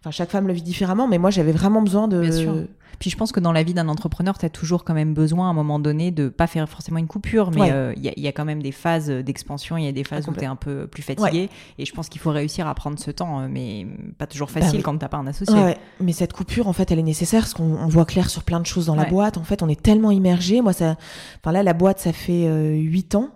[0.05, 2.21] enfin chaque femme le vit différemment, mais moi j'avais vraiment besoin de.
[2.21, 2.55] Bien sûr.
[2.99, 5.47] Puis je pense que dans la vie d'un entrepreneur, tu as toujours quand même besoin
[5.47, 8.31] à un moment donné de pas faire forcément une coupure, mais euh, il y, a
[8.31, 10.87] quand même des phases d'expansion, il y a des phases où tu es un peu
[10.87, 11.49] plus fatigué.
[11.77, 13.85] Et je pense qu'il faut réussir à prendre ce temps, euh, mais
[14.17, 15.75] pas toujours bah facile quand t'as pas un associé.
[15.99, 18.65] Mais cette coupure, en fait, elle est nécessaire parce qu'on voit clair sur plein de
[18.65, 19.37] choses dans la boîte.
[19.37, 20.61] En fait, on est tellement immergé.
[20.61, 20.95] Moi, ça,
[21.41, 23.29] enfin là, la boîte, ça fait euh, huit ans.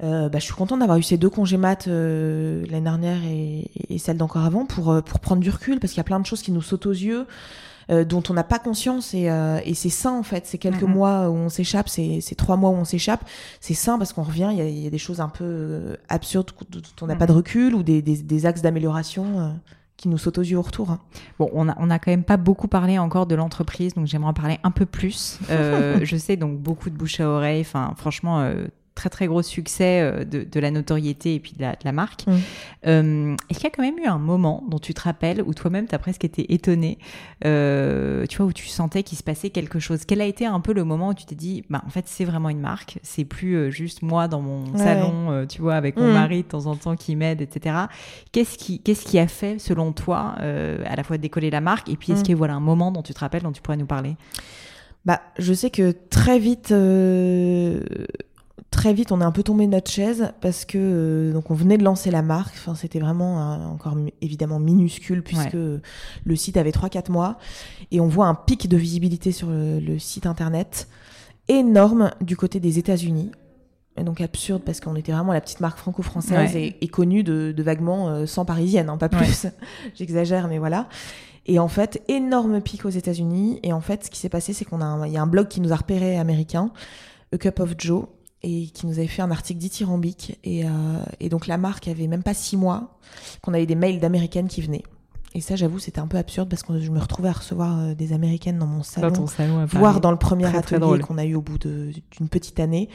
[0.00, 4.16] Bah, je suis contente d'avoir eu ces deux congés maths l'année dernière et, et celle
[4.16, 6.52] d'encore avant pour, pour prendre du recul parce qu'il y a plein de choses qui
[6.52, 7.26] nous sautent aux yeux.
[7.90, 10.46] Euh, dont on n'a pas conscience et, euh, et c'est sain en fait.
[10.46, 13.24] C'est quelques mois où on s'échappe, c'est trois mois où on s'échappe.
[13.60, 15.96] C'est sain parce qu'on revient, il y a, y a, des choses un peu euh,
[16.10, 19.54] absurdes dont on n'a pas de recul ou des, des, des axes d'amélioration
[19.98, 20.90] qui nous sautent aux yeux au retour.
[20.90, 21.00] Hein.
[21.38, 24.30] Bon, on a, on a quand même pas beaucoup parlé encore de l'entreprise, donc j'aimerais
[24.30, 25.38] en parler un peu plus.
[25.50, 27.62] Euh, je sais donc beaucoup de bouche à oreille.
[27.62, 28.68] Enfin, franchement, euh,
[28.98, 31.92] très très gros succès euh, de, de, la notoriété et puis de la, de la
[31.92, 32.26] marque.
[32.26, 32.32] Mm.
[32.86, 35.54] Euh, Est-ce qu'il y a quand même eu un moment dont tu te rappelles où
[35.54, 36.98] toi-même tu as presque été étonné,
[37.44, 40.04] euh, tu vois, où tu sentais qu'il se passait quelque chose?
[40.04, 42.24] Quel a été un peu le moment où tu t'es dit, bah en fait c'est
[42.24, 46.14] vraiment une marque, c'est plus juste moi dans mon salon, tu vois, avec mon mm.
[46.14, 47.76] mari de temps en temps qui m'aide, etc.
[48.32, 51.96] Qu'est-ce qui, qu'est-ce qui a fait selon toi à la fois décoller la marque et
[51.96, 52.24] puis est-ce mm.
[52.24, 54.16] qu'il y a voilà un moment dont tu te rappelles dont tu pourrais nous parler?
[55.04, 57.80] Bah, je sais que très vite, euh,
[58.70, 61.54] très vite, on est un peu tombé de notre chaise parce que euh, donc on
[61.54, 62.54] venait de lancer la marque.
[62.56, 67.38] Enfin, c'était vraiment encore évidemment minuscule puisque le site avait 3-4 mois
[67.90, 70.88] et on voit un pic de visibilité sur le, site internet
[71.48, 73.30] énorme du côté des États-Unis.
[73.96, 78.24] Et donc absurde parce qu'on était vraiment la petite marque franco-française et, connue de, vaguement
[78.24, 79.46] 100 euh, parisiennes, hein, pas plus.
[79.94, 80.88] J'exagère, mais voilà.
[81.46, 83.58] Et en fait, énorme pic aux États-Unis.
[83.62, 85.48] Et en fait, ce qui s'est passé, c'est qu'on a, il y a un blog
[85.48, 86.70] qui nous a repéré américain,
[87.32, 88.04] A Cup of Joe,
[88.42, 90.38] et qui nous avait fait un article dithyrambique.
[90.44, 90.68] Et, euh,
[91.20, 92.98] et donc la marque avait même pas six mois
[93.42, 94.84] qu'on avait des mails d'américaines qui venaient.
[95.34, 97.94] Et ça, j'avoue, c'était un peu absurde parce que je me retrouvais à recevoir euh,
[97.94, 101.34] des américaines dans mon salon, dans salon voire dans le premier atelier qu'on a eu
[101.34, 102.88] au bout d'une petite année.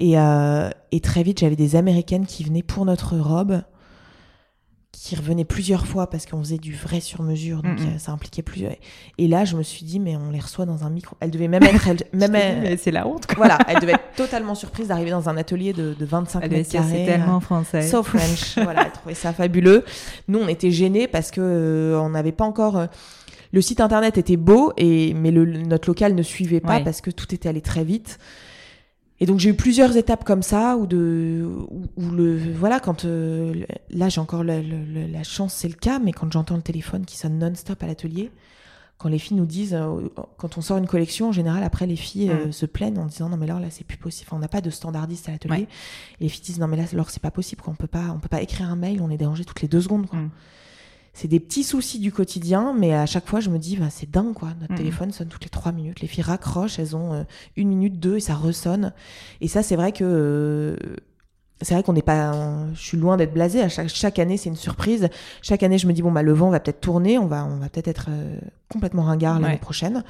[0.00, 3.62] Et, euh, et très vite, j'avais des américaines qui venaient pour notre robe
[4.92, 8.42] qui revenait plusieurs fois parce qu'on faisait du vrai sur mesure, donc euh, ça impliquait
[8.42, 8.72] plusieurs.
[9.18, 11.16] Et là, je me suis dit, mais on les reçoit dans un micro.
[11.20, 13.36] Elle devait même être, elle- même elle- c'est la honte, quoi.
[13.36, 16.70] voilà, elle devait être totalement surprise d'arriver dans un atelier de, de 25 Elle mètres
[16.72, 16.88] carrés.
[16.90, 17.82] c'est euh, tellement français.
[17.88, 18.54] So French.
[18.62, 19.84] voilà, elle trouvait ça fabuleux.
[20.28, 22.76] Nous, on était gênés parce que euh, on n'avait pas encore.
[22.76, 22.86] euh,
[23.52, 26.84] le site internet était beau, et, mais le, notre local ne suivait pas Ouais.
[26.84, 28.18] parce que tout était allé très vite.
[29.22, 33.04] Et donc j'ai eu plusieurs étapes comme ça où de où, où le voilà quand
[33.04, 33.52] euh,
[33.90, 36.62] là j'ai encore le- le- le- la chance c'est le cas mais quand j'entends le
[36.62, 38.30] téléphone qui sonne non-stop à l'atelier
[38.96, 40.08] quand les filles nous disent euh,
[40.38, 42.52] quand on sort une collection en général après les filles euh, Mm.
[42.52, 44.62] se plaignent en disant non mais là là c'est plus possible Enfin, on n'a pas
[44.62, 45.68] de standardiste à l'atelier Ouais.
[46.20, 47.72] et les filles disent non mais là alors c'est pas possible quoi.
[47.74, 49.82] on peut pas on peut pas écrire un mail on est dérangé toutes les deux
[49.82, 50.18] secondes quoi.
[50.18, 50.30] Mm.
[51.12, 54.10] C'est des petits soucis du quotidien mais à chaque fois je me dis bah, c'est
[54.10, 54.50] dingue quoi.
[54.60, 54.76] Notre Mm.
[54.76, 56.00] téléphone sonne toutes les trois minutes.
[56.00, 57.22] Les filles raccrochent elles ont euh,
[57.56, 58.92] une minute deux et ça ressonne.
[59.40, 60.76] Et ça c'est vrai que euh,
[61.62, 63.60] c'est vrai qu'on n'est pas on- je suis loin d'être blasée.
[63.60, 65.08] À chaque, chaque année c'est une surprise.
[65.42, 67.18] Chaque année je me dis bon bah le vent va peut-être tourner.
[67.18, 68.38] On va on va peut-être être euh,
[68.68, 70.04] complètement ringard l'année prochaine.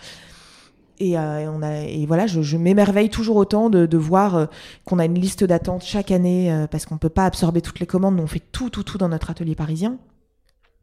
[1.02, 4.46] Et, euh, on a, et voilà, je, je m'émerveille toujours autant de, de voir euh,
[4.84, 7.86] qu'on a une liste d'attente chaque année euh, parce qu'on peut pas absorber toutes les
[7.86, 8.16] commandes.
[8.16, 9.96] Nous, on fait tout, tout, tout dans notre atelier parisien.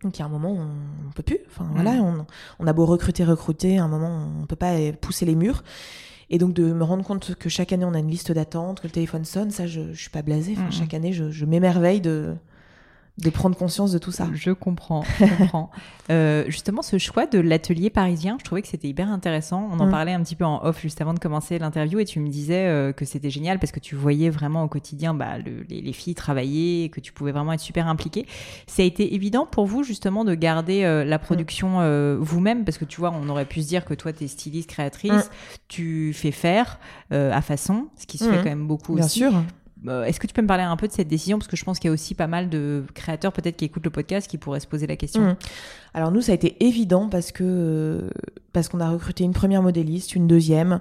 [0.04, 1.39] Donc il y a un moment où on, peut plus.
[1.48, 2.26] Enfin voilà, on,
[2.60, 5.64] on a beau recruter, recruter, à un moment on peut pas pousser les murs.
[6.30, 8.88] Et donc de me rendre compte que chaque année on a une liste d'attente, que
[8.88, 10.54] le téléphone sonne, ça je, je suis pas blasée.
[10.54, 10.72] Enfin, Mhm.
[10.72, 12.36] Chaque année je, je m'émerveille de
[13.18, 14.28] de prendre conscience de tout ça.
[14.34, 15.72] Je comprends, je comprends.
[16.09, 19.68] Euh, justement, ce choix de l'atelier parisien, je trouvais que c'était hyper intéressant.
[19.74, 19.91] On en Mm.
[19.91, 22.65] parlait un petit peu en off juste avant de commencer l'interview et tu me disais
[22.68, 25.91] euh, que c'était génial parce que tu voyais vraiment au quotidien bah, le- les, les
[25.91, 28.26] filles travailler et que tu pouvais vraiment être super impliquée.
[28.68, 32.63] Ça a été évident pour vous justement de garder euh, la production euh, vous-même?
[32.63, 35.11] Parce que tu vois, on aurait pu se dire que toi, tu es styliste, créatrice,
[35.26, 35.57] Mm.
[35.68, 36.80] tu fais faire
[37.11, 38.32] à façon, ce qui se Mm.
[38.32, 39.20] fait quand même beaucoup Bien aussi.
[39.20, 39.34] sûr.
[39.88, 41.38] Euh, Est-ce que tu peux me parler un peu de cette décision?
[41.38, 43.86] Parce que je pense qu'il y a aussi pas mal de créateurs peut-être qui écoutent
[43.86, 45.21] le podcast qui pourraient se poser la question.
[45.21, 45.36] Mm.
[45.93, 48.09] Alors nous, ça a été évident parce que
[48.53, 50.80] parce qu'on a recruté une première modéliste, une deuxième,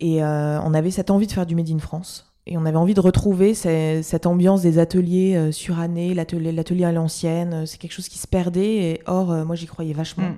[0.00, 2.32] et euh, on avait cette envie de faire du Made in France.
[2.46, 6.84] Et on avait envie de retrouver ces- cette ambiance des ateliers euh, surannés, l'atelier, l'atelier
[6.84, 7.54] à l'ancienne.
[7.54, 8.74] euh, C'est quelque chose qui se perdait.
[8.92, 10.28] Et or, euh, moi, j'y croyais vachement.
[10.28, 10.36] Mm.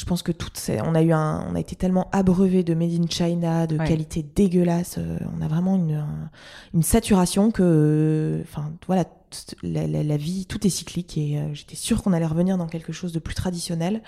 [0.00, 2.72] Je pense que toutes ces, on a eu un, on a été tellement abreuvé de
[2.72, 3.86] made in China, de Ouais.
[3.86, 4.96] qualité dégueulasse.
[4.96, 6.30] euh, on a vraiment une, un-
[6.72, 11.38] une saturation que, euh, enfin, voilà, t- la, la- la vie, tout est cyclique et
[11.38, 14.00] euh, j'étais sûre qu'on allait revenir dans quelque chose de plus traditionnel.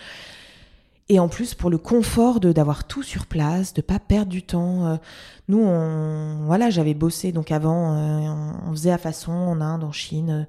[1.09, 4.43] Et en plus, pour le confort de d'avoir tout sur place, de pas perdre du
[4.43, 4.87] temps.
[4.87, 4.97] euh,
[5.49, 8.29] nous, on, voilà, j'avais bossé donc avant, euh,
[8.67, 10.31] on, faisait à façon en Inde, en Chine.
[10.31, 10.45] euh,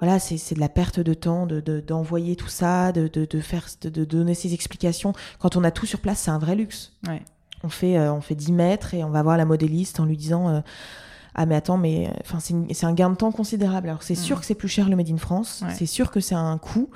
[0.00, 3.26] voilà, c'est c'est de la perte de temps, de de- d'envoyer tout ça, de, de,
[3.26, 5.12] de faire, de, de donner ces explications.
[5.38, 6.92] Quand on a tout sur place, c'est un vrai luxe.
[7.06, 7.22] Ouais.
[7.62, 10.48] On fait, on fait 10 mètres et on va voir la modéliste en lui disant
[10.48, 10.60] euh,
[11.34, 13.88] Ah, mais attends, mais enfin, c'est un gain de temps considérable.
[13.88, 14.40] Alors, c'est sûr Mhm.
[14.40, 15.74] que c'est plus cher le Made in France, Ouais.
[15.76, 16.88] c'est sûr que c'est un coût,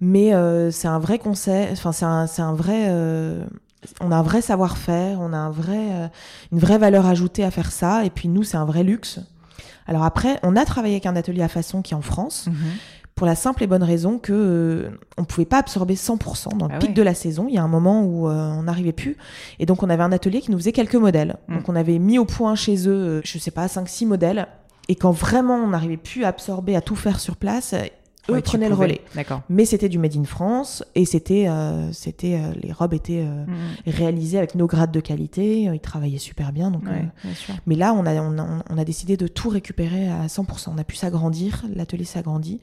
[0.00, 2.86] mais euh, c'est un vrai conseil, enfin, c'est un, c'est un vrai.
[2.88, 3.44] euh,
[4.00, 6.08] on a un vrai savoir-faire, on a un vrai, euh,
[6.52, 9.20] une vraie valeur ajoutée à faire ça, et puis nous, c'est un vrai luxe.
[9.86, 12.54] Alors après, on a travaillé avec un atelier à façon qui est en France, Mhm.
[13.14, 16.74] pour la simple et bonne raison que euh, on pouvait pas absorber 100% dans le
[16.74, 16.94] Ah pic ouais.
[16.94, 17.46] de la saison.
[17.48, 19.16] Il y a un moment où euh, on n'arrivait plus,
[19.58, 21.36] et donc on avait un atelier qui nous faisait quelques modèles.
[21.48, 21.56] Mm.
[21.56, 24.46] Donc on avait mis au point chez eux, je sais pas, 5-6 modèles,
[24.88, 27.74] et quand vraiment on n'arrivait plus à absorber, à tout faire sur place,
[28.30, 29.00] eux Ouais, tu prenaient le relais.
[29.14, 29.42] D'accord.
[29.48, 33.44] Mais c'était du made in France, et c'était, euh, c'était, euh, les robes étaient euh,
[33.46, 33.54] Mhm.
[33.94, 35.62] réalisées avec nos grades de qualité.
[35.62, 36.84] Ils travaillaient super bien, donc.
[36.84, 37.54] Ouais, bien sûr.
[37.66, 40.70] mais là, on a, on, a, on a décidé de tout récupérer à 100%.
[40.74, 42.60] On a pu s'agrandir, l'atelier s'agrandit.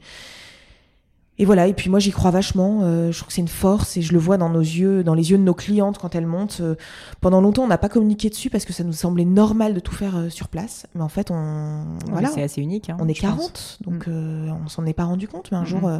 [1.40, 3.96] Et voilà, et puis moi j'y crois vachement, euh, je trouve que c'est une force
[3.96, 6.26] et je le vois dans nos yeux, dans les yeux de nos clientes quand elles
[6.26, 6.58] montent.
[6.60, 6.74] euh,
[7.20, 9.94] pendant longtemps on n'a pas communiqué dessus parce que ça nous semblait normal de tout
[9.94, 12.90] faire euh, sur place, mais en fait on, Ouais, voilà, C'est assez unique.
[12.90, 13.30] hein, on est je pense.
[13.30, 15.66] 40, donc euh, on s'en est pas rendu compte, mais un Mhm.
[15.66, 15.98] jour euh,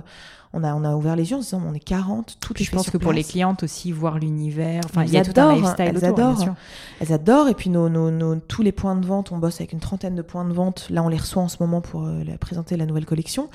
[0.55, 2.64] on, a, on a ouvert les yeux en se disant on est 40, tout est
[2.64, 5.39] je pense sur que pour les clientes aussi, voir l'univers, enfin, il y a tout
[5.41, 6.43] un lifestyle elles autour, bien adorent.
[6.43, 6.55] sûr.
[7.01, 7.49] Elles adorent.
[7.49, 10.14] Et puis nos, nos, nos- tous les points de vente, on bosse avec une trentaine
[10.16, 10.89] de points de vente.
[10.91, 13.49] Là, on les reçoit en ce moment pour euh, la- présenter la nouvelle collection.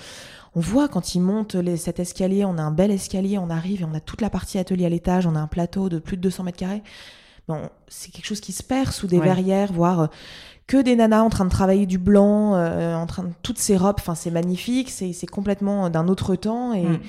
[0.56, 3.82] On voit quand ils montent les, cet escalier, on a un bel escalier, on arrive
[3.82, 6.16] et on a toute la partie atelier à l'étage, on a un plateau de plus
[6.18, 6.84] de 200 mètres carrés.
[7.48, 9.26] Bon, c'est quelque chose qui se perd sous des Ouais.
[9.26, 10.08] verrières, voire euh,
[10.68, 13.76] que des nanas en train de travailler du blanc, euh, en train de toutes ces
[13.76, 13.98] robes.
[14.00, 17.00] Enfin, c'est magnifique, c'est c'est complètement d'un autre temps et, Mm.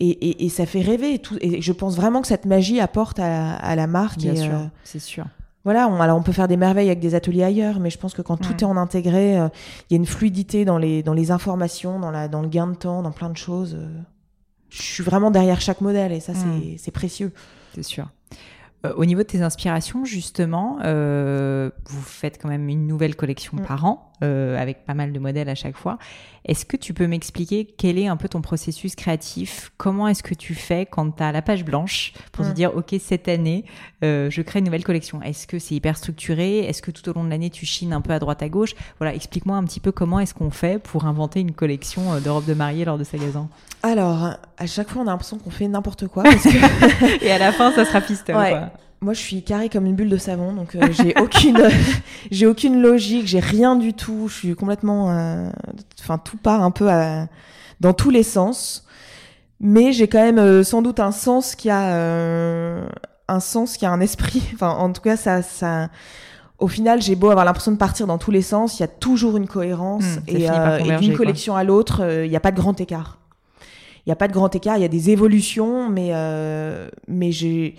[0.00, 1.14] et, et, et ça fait rêver.
[1.14, 4.18] Et, tout, et je pense vraiment que cette magie apporte à, à la marque.
[4.18, 5.24] Bien sûr, euh, c'est sûr.
[5.68, 8.14] Voilà, on, alors on peut faire des merveilles avec des ateliers ailleurs, mais je pense
[8.14, 9.48] que quand tout est en intégré, euh,
[9.90, 12.68] il y a une fluidité dans les, dans les informations, dans, la, dans le gain
[12.68, 13.74] de temps, dans plein de choses.
[13.78, 14.00] euh.
[14.70, 17.32] je suis vraiment derrière chaque modèle et ça, c'est c'est précieux.
[17.74, 18.06] C'est sûr.
[18.86, 23.56] Euh, au niveau de tes inspirations, justement, euh, vous faites quand même une nouvelle collection
[23.56, 23.62] Mm.
[23.62, 25.98] par an, euh, avec pas mal de modèles à chaque fois.
[26.44, 29.72] Est-ce que tu peux m'expliquer quel est un peu ton processus créatif?
[29.78, 32.54] Comment est-ce que tu fais quand tu as la page blanche pour te Mm.
[32.54, 33.64] dire, OK, cette année,
[34.02, 35.20] je crée une nouvelle collection?
[35.22, 36.60] Est-ce que c'est hyper structuré?
[36.60, 38.74] Est-ce que tout au long de l'année, tu chines un peu à droite à gauche?
[39.00, 42.46] Voilà, explique-moi un petit peu comment est-ce qu'on fait pour inventer une collection de robes
[42.46, 43.48] de mariée lors de Sagazan.
[43.82, 46.24] Alors, à chaque fois, on a l'impression qu'on fait n'importe quoi.
[46.24, 48.36] Parce que Et à la fin, ça sera pistole.
[48.36, 48.50] Ouais.
[48.50, 48.70] quoi.
[49.00, 51.58] moi, je suis carrée comme une bulle de savon, donc euh, j'ai aucune,
[52.30, 54.26] j'ai aucune logique, j'ai rien du tout.
[54.28, 55.48] Je suis complètement, euh,
[56.00, 57.26] enfin, tout part un peu à-
[57.80, 58.84] dans tous les sens.
[59.60, 62.86] Mais j'ai quand même euh, sans doute un sens qui a euh,
[63.28, 64.42] un sens qui a un esprit.
[64.54, 65.88] Enfin, en tout cas, ça, ça.
[66.58, 68.88] Au final, j'ai beau avoir l'impression de partir dans tous les sens, il y a
[68.88, 72.50] toujours une cohérence Mmh, et, euh, et d'une collection à l'autre, il n'y a pas
[72.50, 73.17] de grand écart.
[74.08, 77.30] Il n'y a pas de grand écart, il y a des évolutions, mais euh, mais
[77.30, 77.76] j'ai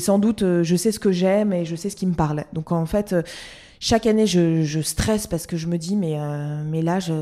[0.00, 2.44] sans doute, euh, je sais ce que j'aime et je sais ce qui me parle.
[2.52, 3.22] Donc en fait, euh,
[3.80, 6.18] chaque année, je, je stresse parce que je me dis, mais
[6.66, 7.14] mais là, j'ai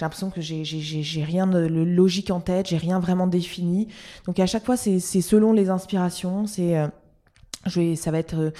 [0.00, 3.86] l'impression que j'ai rien de logique en tête, j'ai rien vraiment défini.
[4.26, 6.74] Donc à chaque fois, c'est c'est selon les inspirations, c'est
[7.66, 8.50] je vais, ça va être euh,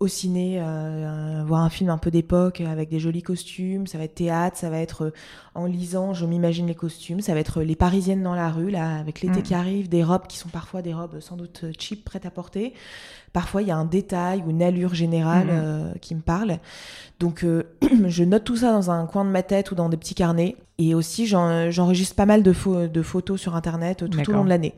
[0.00, 3.86] au ciné, euh, euh, voir un film un peu d'époque avec des jolis costumes.
[3.86, 5.12] Ça va être théâtre, ça va être euh,
[5.54, 7.20] en lisant, je m'imagine les costumes.
[7.20, 9.42] Ça va être les Parisiennes dans la rue, là, avec l'été Mm.
[9.42, 12.74] qui arrive, des robes qui sont parfois des robes sans doute cheap, prêtes à porter.
[13.32, 16.58] Parfois, il y a un détail ou une allure générale euh, qui me parle.
[17.20, 17.46] Donc,
[18.06, 20.56] je note tout ça dans un coin de ma tête ou dans des petits carnets.
[20.78, 24.44] Et aussi, j'en- j'enregistre pas mal de, pho- de photos sur Internet tout au long
[24.44, 24.74] de l'année.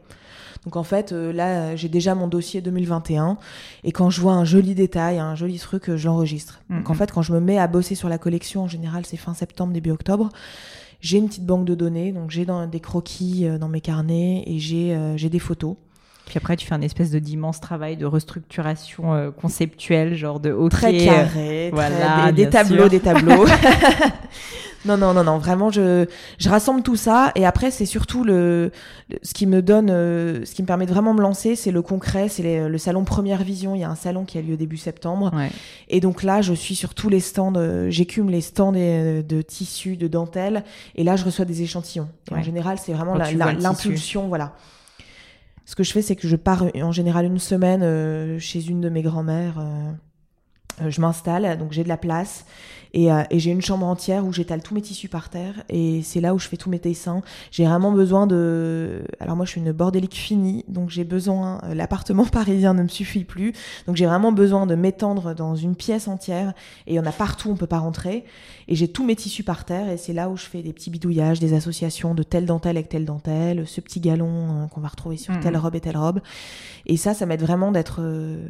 [0.64, 3.36] Donc en fait, euh, là, j'ai déjà mon dossier 2021.
[3.84, 6.60] Et quand je vois un joli détail, un joli truc, euh, je l'enregistre.
[6.70, 6.98] Donc en Mhm.
[6.98, 9.72] fait, quand je me mets à bosser sur la collection, en général, c'est fin septembre,
[9.72, 10.30] début octobre,
[11.00, 12.12] j'ai une petite banque de données.
[12.12, 15.76] Donc j'ai des croquis euh, dans mes carnets et j'ai euh, des photos.
[16.26, 20.50] Puis après, tu fais un espèce de d'immense travail de restructuration euh, conceptuelle, genre de
[20.52, 20.70] OK.
[20.70, 23.44] Très euh, carré, très- voilà, des, tableaux, des tableaux.
[24.84, 26.06] non, non, non, non, vraiment, je,
[26.38, 27.32] je rassemble tout ça.
[27.34, 28.70] Et après, c'est surtout le,
[29.10, 31.70] le- ce qui me donne, euh, ce qui me permet de vraiment me lancer, c'est
[31.70, 33.74] le concret, c'est les- le salon Première Vision.
[33.74, 35.30] Il y a un salon qui a lieu début septembre.
[35.34, 35.50] Ouais.
[35.88, 39.42] Et donc là, je suis sur tous les stands, euh, j'écume les stands de, de
[39.42, 40.64] tissus, de dentelle,
[40.96, 42.08] et là, je reçois des échantillons.
[42.30, 43.24] Et En général, c'est vraiment la-
[43.62, 44.52] l'impulsion, voilà.
[45.66, 48.80] Ce que je fais, c'est que je pars en général une semaine euh, chez une
[48.82, 49.58] de mes grand-mères.
[49.58, 49.92] euh,
[50.82, 52.44] euh, je m'installe, donc j'ai de la place
[52.94, 56.00] et, euh, et j'ai une chambre entière où j'étale tous mes tissus par terre et
[56.02, 57.20] c'est là où je fais tous mes dessins.
[57.50, 59.02] J'ai vraiment besoin de.
[59.20, 61.60] Alors moi je suis une bordélique finie, donc j'ai besoin.
[61.64, 63.52] euh, L'appartement parisien ne me suffit plus,
[63.86, 66.54] donc j'ai vraiment besoin de m'étendre dans une pièce entière
[66.86, 68.24] et il y en a partout, on peut pas rentrer.
[68.68, 70.88] Et j'ai tous mes tissus par terre et c'est là où je fais des petits
[70.90, 74.88] bidouillages, des associations de telle dentelle avec telle dentelle, ce petit galon euh, qu'on va
[74.88, 75.40] retrouver sur Mhm.
[75.40, 76.20] telle robe et telle robe.
[76.86, 78.46] Et ça, ça m'aide vraiment d'être euh,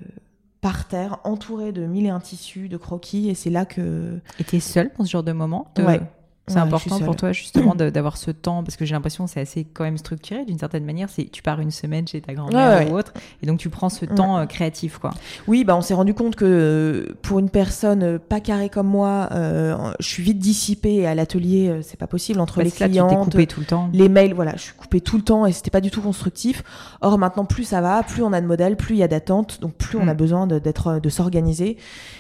[0.65, 4.19] par terre, entouré de mille et un tissus, de croquis, et c'est là que.
[4.39, 6.01] Et t'es seule pour ce genre de moment de- Ouais.
[6.47, 9.41] C'est Ouais, important pour toi justement d'avoir ce temps parce que j'ai l'impression que c'est
[9.41, 11.09] assez quand même structuré d'une certaine manière.
[11.09, 12.93] C'est tu pars une semaine chez ta grand-mère Ouais, ouais.
[12.93, 15.11] ou autre et donc tu prends ce temps euh, créatif quoi.
[15.49, 18.89] Oui, bah on s'est rendu compte que euh, pour une personne euh, pas carrée comme
[18.89, 23.61] moi, je suis vite dissipée à l'atelier, c'est pas possible entre Parce les coupé tout
[23.61, 23.89] le temps.
[23.93, 26.63] Les mails, voilà, je suis coupée tout le temps et c'était pas du tout constructif.
[27.01, 29.61] Or maintenant, plus ça va, plus on a de modèles, plus il y a d'attentes,
[29.61, 30.17] donc plus on a Mm.
[30.17, 31.77] besoin de- d'être, de s'organiser.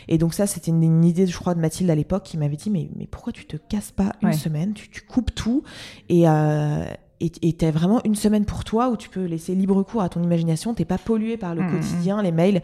[0.08, 2.56] Et donc ça, c'était une, une idée, je crois, de Mathilde à l'époque qui m'avait
[2.56, 4.34] dit, mais, mais pourquoi tu te casses pas une Ouais.
[4.34, 5.62] semaine, tu, tu coupes tout
[6.08, 6.84] et euh,
[7.20, 10.22] et t'as vraiment une semaine pour toi où tu peux laisser libre cours à ton
[10.22, 12.60] imagination, t'es pas pollué par le Mm, mm, quotidien, les mails.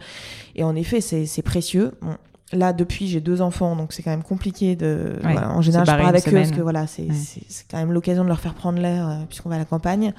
[0.55, 1.93] Et en effet, c'est c'est précieux.
[2.01, 2.15] Bon,
[2.53, 5.13] Là, depuis, j'ai deux enfants, donc c'est quand même compliqué de.
[5.23, 7.13] Ouais, voilà, en général, je pars avec eux parce que voilà, c'est Ouais.
[7.13, 9.63] c'est- c'est quand même l'occasion de leur faire prendre l'air euh, puisqu'on va à la
[9.65, 10.13] campagne.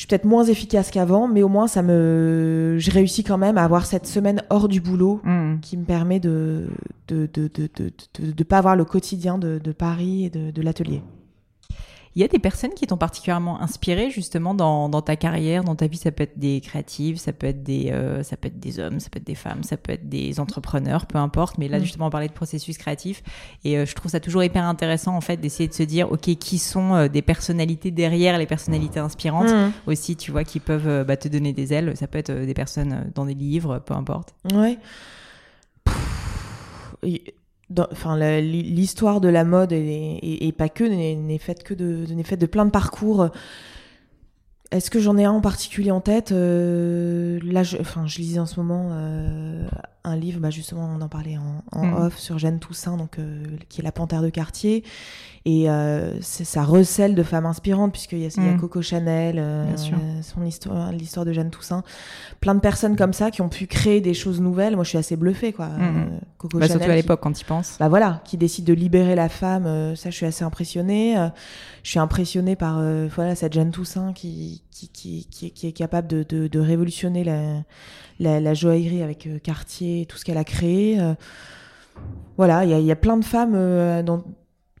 [0.00, 2.76] Je suis peut-être moins efficace qu'avant, mais au moins, ça me.
[2.78, 5.60] J'ai réussi quand même à avoir cette semaine hors du boulot Mm.
[5.60, 6.68] qui me permet de
[7.08, 10.50] de de de de, de- de pas avoir le quotidien de, de Paris et de,
[10.52, 11.02] de l'atelier.
[12.16, 15.76] Il y a des personnes qui t'ont particulièrement inspiré justement dans, dans ta carrière, dans
[15.76, 15.96] ta vie.
[15.96, 18.98] Ça peut être des créatives, ça peut être des, euh, ça peut être des hommes,
[18.98, 21.56] ça peut être des femmes, ça peut être des entrepreneurs, peu importe.
[21.58, 21.82] Mais là, Mm.
[21.82, 23.22] justement, on parlait de processus créatif
[23.64, 26.22] et euh, je trouve ça toujours hyper intéressant en fait d'essayer de se dire, ok,
[26.36, 29.72] qui sont euh, des personnalités derrière les personnalités inspirantes Mmh.
[29.86, 31.96] aussi, tu vois, qui peuvent bah, te donner des ailes.
[31.96, 34.34] Ça peut être des personnes dans des livres, peu importe.
[34.52, 34.78] Ouais.
[35.84, 36.96] Pff,
[37.92, 42.24] Enfin, l'histoire de la mode et, et- et pas que n'est faite que de, n'est
[42.24, 43.28] faite de plein de parcours.
[44.72, 48.38] Est-ce que j'en ai un en particulier en tête Euh, Là, je, enfin, je lisais
[48.38, 49.68] en ce moment euh,
[50.04, 51.94] un livre, bah justement, on en parlait en, en Mm.
[52.06, 54.84] off sur Jeanne Toussaint, donc euh, qui est la panthère de quartier,
[55.46, 58.60] et euh, ça recèle de femmes inspirantes puisqu'il y y a Mm.
[58.60, 61.82] Coco Chanel, euh, euh, son histoire, l'histoire de Jeanne Toussaint,
[62.40, 64.74] plein de personnes comme ça qui ont pu créer des choses nouvelles.
[64.74, 65.66] Moi, je suis assez bluffée, quoi.
[65.68, 65.80] Mm.
[65.80, 67.76] Euh, Coco Bah, Chanel, surtout à l'époque quand tu y penses.
[67.80, 71.16] bah voilà, qui décide de libérer la femme, euh, ça je suis assez impressionnée.
[71.18, 71.28] Euh,
[71.84, 75.72] je suis impressionnée par euh, voilà cette Jeanne Toussaint qui qui, qui, qui, qui est
[75.72, 77.62] capable de, de, de révolutionner la,
[78.18, 81.00] la, la joaillerie avec Cartier, et tout ce qu'elle a créé.
[81.00, 81.14] Euh,
[82.36, 84.22] voilà, il y y a plein de femmes euh, dans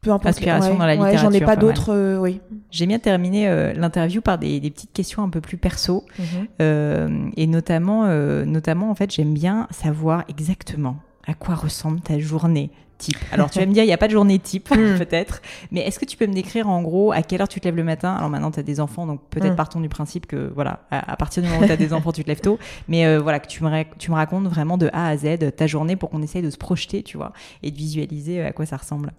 [0.00, 0.26] peu importe.
[0.36, 2.40] Inspiration dans la ouais, J'en ai littérature, pas d'autres, euh, oui.
[2.70, 6.04] J'ai bien terminé euh, l'interview par des, des petites questions un peu plus perso.
[6.18, 6.24] Mhm.
[6.62, 10.96] Euh, et notamment, euh, notamment, en fait, j'aime bien savoir exactement
[11.26, 13.16] à quoi ressemble ta journée type.
[13.32, 14.98] Alors, tu vas me dire, il n'y a pas de journée type, Mm.
[14.98, 15.40] peut-être,
[15.70, 17.76] mais est-ce que tu peux me décrire en gros à quelle heure tu te lèves
[17.76, 18.12] le matin?
[18.14, 19.56] Alors maintenant, tu as des enfants, donc peut-être Mm.
[19.56, 22.12] partons du principe que, voilà, à, à partir du moment où tu as des enfants,
[22.12, 24.90] tu te lèves tôt, mais euh, voilà, que tu me, tu me racontes vraiment de
[24.92, 27.32] A à Z ta journée pour qu'on essaye de se projeter, tu vois,
[27.62, 29.12] et de visualiser à quoi ça ressemble.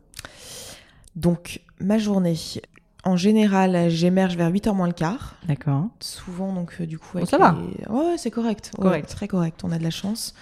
[1.16, 2.36] Donc ma journée,
[3.04, 5.36] en général, j'émerge vers 8h moins le quart.
[5.48, 5.86] D'accord.
[6.00, 7.56] souvent donc euh, du coup Bon, ça va.
[7.60, 8.72] les- ouais, ouais, c'est correct.
[8.78, 9.10] Ouais, Correct.
[9.10, 9.62] très correct.
[9.64, 10.34] On a de la chance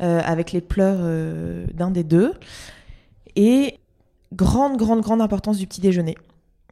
[0.00, 2.32] Euh, avec les pleurs euh, d'un des deux.
[3.34, 3.78] Et
[4.32, 6.16] grande grande grande importance du petit déjeuner.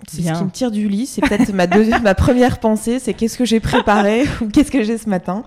[0.08, 1.06] C'est ce qui me tire du lit.
[1.06, 2.98] C'est peut-être ma deuxième ma première pensée.
[3.00, 5.42] C'est qu'est-ce que j'ai préparé ou qu'est-ce que j'ai ce matin.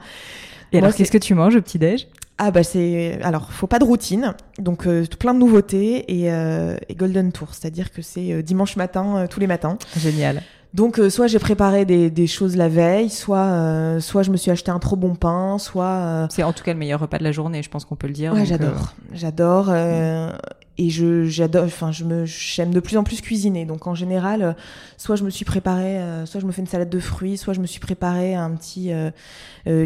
[0.73, 2.07] Et Moi, alors, qu'est-ce que tu manges au petit-déj
[2.39, 4.33] ah bah c'est alors faut pas de routine.
[4.57, 7.53] Donc euh, plein de nouveautés et, euh, golden tour.
[7.53, 9.77] C'est-à-dire que c'est euh, dimanche matin euh, tous les matins.
[9.97, 10.41] Génial.
[10.73, 14.37] Donc euh, soit j'ai préparé des, des choses la veille, soit euh, soit je me
[14.37, 17.17] suis acheté un trop bon pain, soit euh, C'est en tout cas le meilleur repas
[17.17, 18.33] de la journée, je pense qu'on peut le dire.
[18.33, 20.31] ouais j'adore, j'adore euh,
[20.77, 23.65] et je j'adore, enfin je me j'aime de plus en plus cuisiner.
[23.65, 24.55] Donc en général,
[24.97, 27.53] soit je me suis préparé, euh, soit je me fais une salade de fruits, soit
[27.53, 28.91] je me suis préparé un petit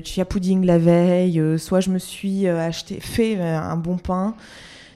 [0.03, 4.35] chia pudding la veille, euh, soit je me suis acheté fait un bon pain.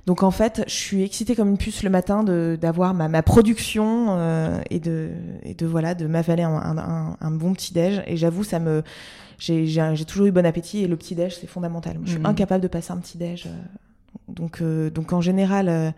[0.07, 3.21] Donc en fait, je suis excitée comme une puce le matin de d'avoir ma, ma
[3.21, 5.09] production euh, et de
[5.43, 8.01] et de voilà de m'avaler un, un, bon petit déj.
[8.07, 8.81] Et j'avoue, ça me
[9.37, 11.95] j'ai toujours eu bon appétit et le petit déj c'est fondamental.
[11.97, 12.25] Moi, Je suis Mhm.
[12.25, 13.45] incapable de passer un petit déj.
[13.47, 13.49] euh,
[14.29, 15.93] donc euh, donc en général.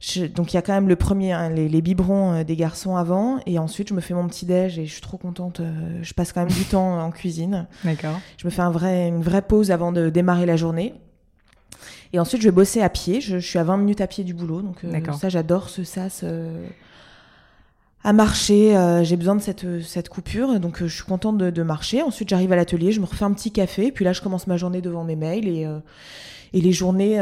[0.00, 2.56] je- donc il y a quand même le premier, hein, les, les biberons euh, des
[2.56, 5.58] garçons avant, et ensuite je me fais mon petit déj et je suis trop contente.
[5.60, 7.66] euh, je passe quand même du temps en cuisine.
[7.84, 8.18] D'accord.
[8.38, 10.94] Je me fais un vrai, une vraie pause avant de démarrer la journée.
[12.12, 13.20] Et ensuite, je vais bosser à pied.
[13.20, 14.62] Je, je suis à 20 minutes à pied du boulot.
[14.62, 16.22] Donc, euh, ça, j'adore ce sas.
[16.24, 16.66] euh,
[18.02, 21.50] à marcher, euh, j'ai besoin de cette, cette coupure, donc euh, je suis contente de,
[21.50, 22.00] de marcher.
[22.02, 24.56] Ensuite, j'arrive à l'atelier, je me refais un petit café, puis là, je commence ma
[24.56, 25.80] journée devant mes mails et, euh,
[26.54, 27.18] et les journées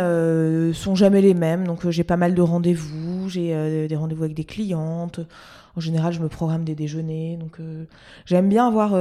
[0.75, 1.67] sont jamais les mêmes.
[1.67, 5.19] Donc, j'ai pas mal de rendez-vous, j'ai des rendez-vous avec des clientes.
[5.77, 7.59] En général, je me programme des déjeuners, donc
[8.25, 8.95] j'aime bien avoir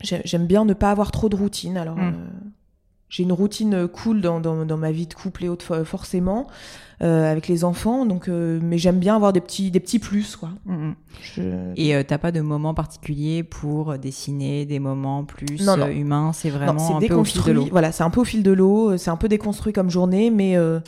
[0.00, 1.76] j'ai- J'aime bien ne pas avoir trop de routine.
[1.76, 2.16] Alors, Mm.
[3.08, 6.48] J'ai une routine cool dans, dans, dans ma vie de couple et autres, fo- forcément,
[7.02, 8.06] euh, avec les enfants.
[8.06, 10.50] Donc, euh, mais j'aime bien avoir des petits, des petits plus, quoi.
[10.66, 10.94] Mhm.
[11.22, 15.88] Je- Et euh, t'as pas de moment particulier pour dessiner des moments plus Non, non.
[15.88, 17.54] humains, c'est Non, vraiment c'est un peu au fil de déconstruit.
[17.54, 17.66] l'eau.
[17.70, 18.96] Voilà, c'est un peu au fil de l'eau.
[18.96, 20.80] C'est un peu déconstruit comme journée, mais euh,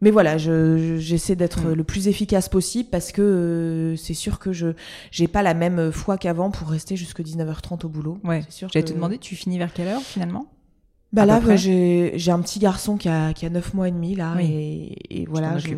[0.00, 1.72] mais voilà, je- je- j'essaie d'être Mm.
[1.74, 4.68] le plus efficace possible parce que euh, c'est sûr que je
[5.12, 8.18] j'ai pas la même foi qu'avant pour rester jusque 19h30 au boulot.
[8.24, 8.42] Ouais.
[8.48, 8.68] C'est sûr.
[8.72, 10.46] J'allais que- te demander, tu finis vers quelle heure finalement?
[11.12, 14.14] Bah là, ouais, j'ai un petit garçon qui a qui a 9 mois et demi
[14.14, 14.44] là Oui.
[14.50, 15.58] et, et voilà.
[15.58, 15.74] je-.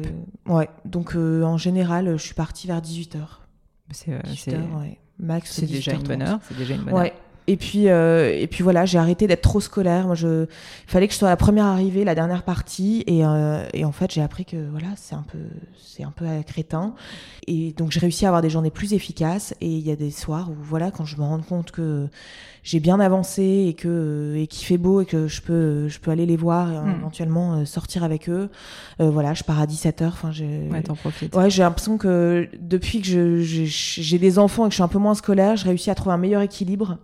[0.47, 0.69] Ouais.
[0.85, 3.19] Donc euh, en général, je suis partie vers 18h.
[3.91, 4.99] C'est euh, 18h, c'est- ouais.
[5.19, 5.53] Max.
[5.53, 6.07] c'est déjà une 18h30.
[6.09, 6.39] bonne heure.
[6.49, 7.13] C'est déjà une bonne Ouais.
[7.47, 10.07] Et puis, euh, et puis voilà, j'ai arrêté d'être trop scolaire.
[10.07, 13.63] Moi, je, il fallait que je sois la première arrivée, la dernière partie, et, euh,
[13.75, 15.41] et en fait, j'ai appris que voilà, c'est un peu,
[15.77, 16.95] c'est un peu crétin.
[17.47, 19.53] Et donc, j'ai réussi à avoir des journées plus efficaces.
[19.61, 22.09] Et il y a des soirs où voilà, quand je me rends compte que
[22.65, 26.11] j'ai bien avancé et que et qu'il fait beau et que je peux, je peux
[26.11, 26.97] aller les voir et euh, Mm.
[26.99, 28.49] éventuellement euh, sortir avec eux.
[29.01, 30.07] euh, voilà, je pars à 17h.
[30.09, 30.69] Enfin, j'ai.
[30.73, 31.35] Ouais, t'en profites.
[31.37, 34.99] Ouais, j'ai l'impression que depuis que j'ai des enfants et que je suis un peu
[34.99, 36.99] moins scolaire, je réussis à trouver un meilleur équilibre.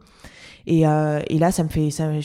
[0.66, 2.20] Et, euh, et là, ça me fait, c'est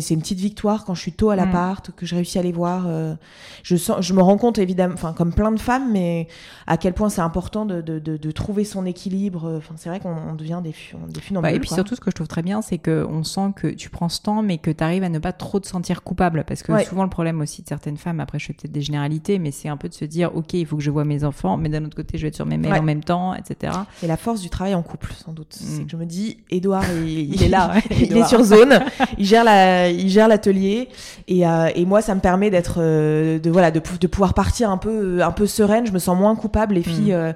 [0.00, 2.52] c'est une petite victoire quand je suis tôt à l'appart, que je réussis à les
[2.52, 2.84] voir.
[2.86, 3.14] euh,
[3.62, 6.28] je sens, je me rends compte évidemment, enfin comme plein de femmes, mais
[6.66, 9.54] à quel point c'est important de, de, de, de trouver son équilibre.
[9.58, 10.74] Enfin, c'est vrai qu'on on devient des,
[11.08, 11.50] des funambules.
[11.50, 11.76] Ouais, et puis quoi.
[11.76, 14.20] surtout, ce que je trouve très bien, c'est que on sent que tu prends ce
[14.20, 16.44] temps, mais que tu arrives à ne pas trop te sentir coupable.
[16.46, 16.84] Parce que Ouais.
[16.84, 19.68] souvent, le problème aussi de certaines femmes, après, je fais peut-être des généralités, mais c'est
[19.68, 21.84] un peu de se dire, OK, il faut que je vois mes enfants, mais d'un
[21.84, 22.78] autre côté, je vais être sur mes mails Ouais.
[22.80, 23.72] en même temps, etc.
[24.02, 25.48] Et la force du travail en couple, sans doute.
[25.58, 25.84] C'est Mm.
[25.86, 27.82] que je me dis, Edouard, il, Il est là, ouais.
[28.00, 28.80] il est sur zone,
[29.18, 30.88] il gère la, il gère l'atelier
[31.28, 34.70] et, euh, et moi ça me permet d'être, euh, de voilà, de, de, pouvoir partir
[34.70, 35.86] un peu, un peu sereine.
[35.86, 36.74] Je me sens moins coupable.
[36.74, 37.16] Les filles mm.
[37.16, 37.32] euh,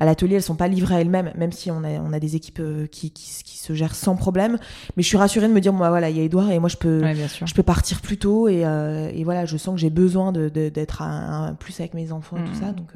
[0.00, 2.36] à l'atelier, elles sont pas livrées à elles-mêmes, même si on a, on a des
[2.36, 4.58] équipes qui, qui, qui, se gèrent sans problème.
[4.96, 6.68] Mais je suis rassurée de me dire, moi voilà, il y a Edouard et moi
[6.68, 7.02] je peux,
[7.44, 8.64] je peux partir plus tôt et,
[9.14, 11.02] et voilà, je sens que j'ai besoin de, d'être
[11.58, 12.60] plus avec mes enfants et tout mm.
[12.60, 12.92] ça, donc.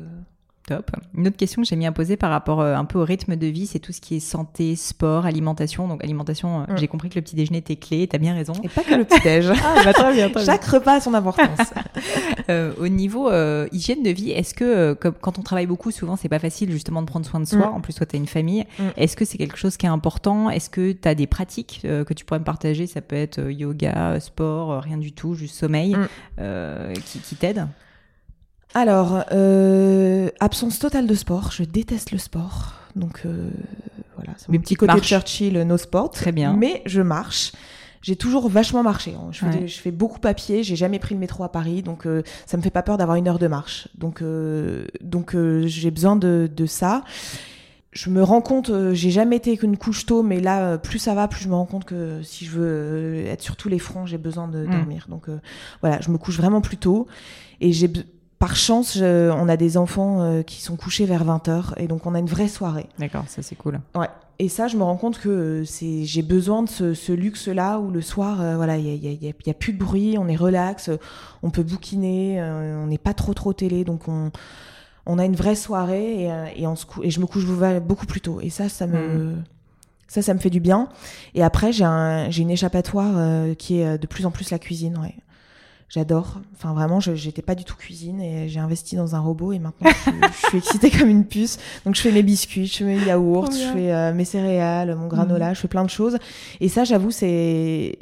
[0.69, 0.91] Top.
[1.15, 3.37] Une autre question que j'ai mis à poser par rapport euh, un peu au rythme
[3.37, 5.89] de vie, c'est tout ce qui est santé, sport, alimentation.
[5.89, 6.77] Donc alimentation, euh, mm.
[6.77, 8.53] j'ai compris que le petit déjeuner était clé, t'as bien raison.
[8.63, 9.51] Et pas que le petit déj.
[9.65, 11.73] ah, bah, très bien, Chaque repas a son importance.
[12.51, 13.31] euh, au niveau
[13.73, 17.07] hygiène de vie, est-ce que quand on travaille beaucoup, souvent c'est pas facile justement de
[17.07, 17.71] prendre soin de soi.
[17.71, 17.77] Mm.
[17.77, 18.67] En plus, toi t'as une famille.
[18.79, 18.83] Mm.
[18.99, 20.51] Est-ce que c'est quelque chose qui est important?
[20.51, 22.87] Est-ce que t'as des pratiques que tu pourrais me partager?
[22.87, 25.97] Ça peut être yoga, sport, rien du tout, juste sommeil,
[27.07, 27.69] qui, qui t'aident?
[28.75, 31.51] Alors, euh, absence totale de sport.
[31.53, 32.75] Je déteste le sport.
[32.97, 33.51] Donc, euh,
[34.17, 34.33] voilà.
[34.37, 36.11] C'est mon petit côté Churchill, no sport.
[36.11, 36.53] Très bien.
[36.53, 37.53] Mais je marche.
[38.03, 39.15] J'ai toujours vachement marché.
[39.15, 39.29] Hein.
[39.33, 40.63] Je fais, je fais beaucoup papier.
[40.63, 43.17] J'ai jamais pris le métro à Paris, donc euh, ça me fait pas peur d'avoir
[43.17, 43.89] une heure de marche.
[43.97, 47.05] Donc, euh, donc euh, j'ai besoin de, de ça
[47.91, 51.27] je me rends compte, j'ai jamais été qu'une couche tôt, mais là, plus ça va,
[51.27, 54.19] plus je me rends compte que si je veux être sur tous les fronts, j'ai
[54.19, 54.71] besoin de mm.
[54.71, 55.07] dormir.
[55.09, 55.27] Donc
[55.81, 57.09] voilà, je me couche vraiment plus tôt
[57.61, 57.91] et j'ai
[58.39, 62.15] par chance, on a des enfants euh, qui sont couchés vers 20h et donc on
[62.15, 62.87] a une vraie soirée.
[62.99, 63.81] D'accord, ça c'est cool.
[63.97, 64.09] Ouais.
[64.41, 67.91] Et ça, je me rends compte que euh, c'est j'ai besoin de ce, luxe-là où
[67.91, 70.29] le soir, euh, voilà, il y a, y, a, y a, plus de bruit, on
[70.29, 70.91] est relax,
[71.43, 74.31] on peut bouquiner, on n'est pas trop trop télé, donc on
[75.11, 77.47] on a une vraie soirée et, et, on se et je me couche
[77.81, 78.41] beaucoup plus tôt.
[78.43, 79.45] Et ça, ça me mm.
[80.07, 80.89] ça, ça me fait du bien.
[81.35, 84.99] Et après, j'ai un, j'ai une échappatoire qui est de plus en plus la cuisine.
[84.99, 85.15] Ouais.
[85.89, 86.41] J'adore.
[86.55, 89.59] Enfin, vraiment, je j'étais pas du tout cuisine et j'ai investi dans un robot et
[89.59, 91.59] maintenant je, suis excitée comme une puce.
[91.87, 95.07] Donc, je fais mes biscuits, je fais mes yaourts, je fais euh, mes céréales, mon
[95.07, 95.55] granola, mhm.
[95.55, 96.19] je fais plein de choses.
[96.61, 97.99] Et ça, j'avoue, c'est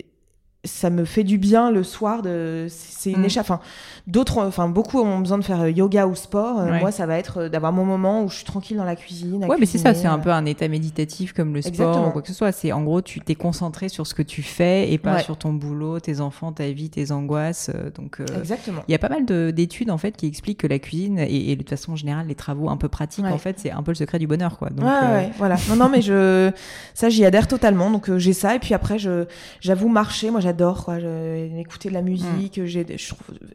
[0.67, 3.25] ça me fait du bien le soir de c'est une mm.
[3.25, 3.61] échappe enfin
[4.07, 6.61] d'autres enfin beaucoup ont besoin de faire euh, yoga ou sport.
[6.61, 8.97] Euh, moi ça va être euh, d'avoir mon moment où je suis tranquille dans la
[8.97, 12.11] cuisine ouais mais c'est ça c'est un peu un état méditatif comme le sport ou
[12.11, 12.53] quoi que ce soit.
[12.53, 15.53] C'est en gros tu t'es concentré sur ce que tu fais et pas sur ton
[15.53, 18.83] boulot tes enfants ta vie tes angoisses donc exactement.
[18.89, 21.63] il y a pas mal d'études en fait qui expliquent que la cuisine et, de
[21.63, 24.19] toute façon générale les travaux un peu pratiques en fait c'est un peu le secret
[24.19, 24.71] du bonheur quoi.
[24.71, 25.57] Donc ouais, voilà.
[25.69, 26.51] Non non mais je
[26.95, 27.91] ça j'y adhère totalement.
[27.91, 29.27] Donc j'ai ça et puis après je
[29.61, 30.31] j'avoue marcher.
[30.31, 32.65] Moi j'adore j'adore quoi écouter de la musique mm.
[32.65, 32.87] j'ai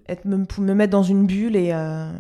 [0.08, 2.12] être me, me, mettre dans une bulle et euh,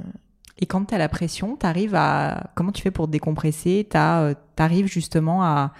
[0.60, 3.88] et quand tu as la pression t'arrives à comment tu fais pour décompresser?
[3.96, 5.74] Euh, t'arrives justement à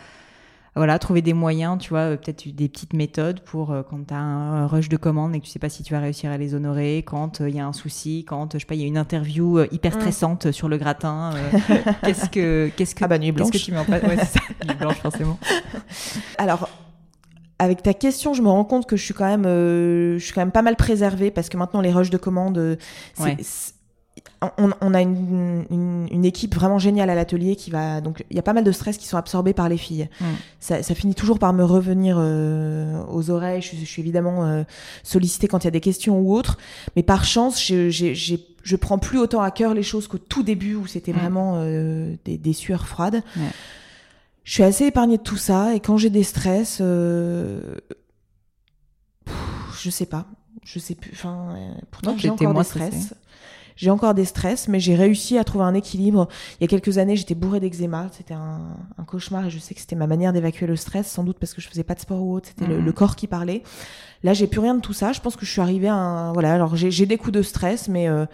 [0.74, 4.20] voilà, trouver des moyens, tu vois, euh, peut-être des petites méthodes pour quand tu as
[4.20, 6.56] un rush de commandes et que tu sais pas si tu vas réussir à les
[6.56, 8.98] honorer, quand il y a un souci, quand je sais pas, il y a une
[8.98, 10.00] interview hyper mm.
[10.00, 11.32] stressante sur le gratin,
[12.04, 13.52] qu'est-ce que qu'est-ce que ah bah nuit blanche.
[13.52, 14.04] que tu mets en place?
[14.04, 15.38] Ouais, c'est ça, nuit blanche forcément.
[16.38, 16.70] Alors
[17.62, 20.34] avec ta question, je me rends compte que je suis quand même, euh, je suis
[20.34, 22.76] quand même pas mal préservée parce que maintenant les rushs de commandes, euh,
[24.58, 28.42] on, a une, une, équipe vraiment géniale à l'atelier qui va donc il y a
[28.42, 30.10] pas mal de stress qui sont absorbés par les filles.
[30.20, 30.26] Mm.
[30.60, 33.62] Ça, ça, finit toujours par me revenir euh, aux oreilles.
[33.62, 34.66] Je, suis évidemment
[35.04, 36.58] sollicitée quand il y a des questions ou autres,
[36.96, 40.74] mais par chance, je, je prends plus autant à cœur les choses qu'au tout début
[40.74, 41.18] où c'était mm.
[41.18, 43.22] vraiment des, des, sueurs froides
[44.44, 47.76] je suis assez épargnée de tout ça et quand j'ai des stress, euh...
[49.80, 50.26] je sais pas,
[50.64, 51.12] je sais plus.
[51.14, 53.14] Enfin, euh, pourtant j'ai encore des stress.
[53.78, 56.28] J'ai encore des stress, mais j'ai réussi à trouver un équilibre.
[56.60, 58.10] Il y a quelques années, j'étais bourrée d'eczéma.
[58.12, 61.24] C'était un, un, cauchemar et je sais que c'était ma manière d'évacuer le stress, sans
[61.24, 62.50] doute parce que je faisais pas de sport ou autre.
[62.50, 62.94] C'était le, mhm.
[62.94, 63.64] corps qui parlait.
[64.24, 65.14] Là, j'ai plus rien de tout ça.
[65.14, 66.54] Je pense que je suis arrivée à un, voilà.
[66.54, 68.26] Alors j'ai des coups de stress, mais euh,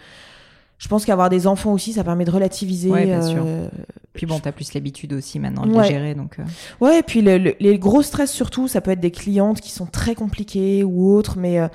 [0.78, 2.90] je pense qu'avoir des enfants aussi, ça permet de relativiser.
[2.90, 3.42] Ouais, bien sûr.
[3.44, 3.68] Euh,
[4.12, 6.38] puis bon, t'as plus l'habitude aussi maintenant de les gérer, donc.
[6.38, 6.44] Euh.
[6.80, 10.14] Ouais, et puis les gros stress surtout, ça peut être des clientes qui sont très
[10.14, 11.68] compliquées ou autres, mais euh,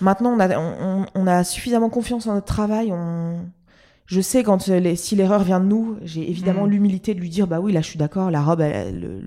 [0.00, 2.92] maintenant on a, on, on, a suffisamment confiance en notre travail.
[2.92, 3.36] On,
[4.06, 6.70] je sais quand si l'erreur vient de nous, j'ai évidemment mm.
[6.70, 9.20] l'humilité de lui dire bah oui là je suis d'accord, la robe, le,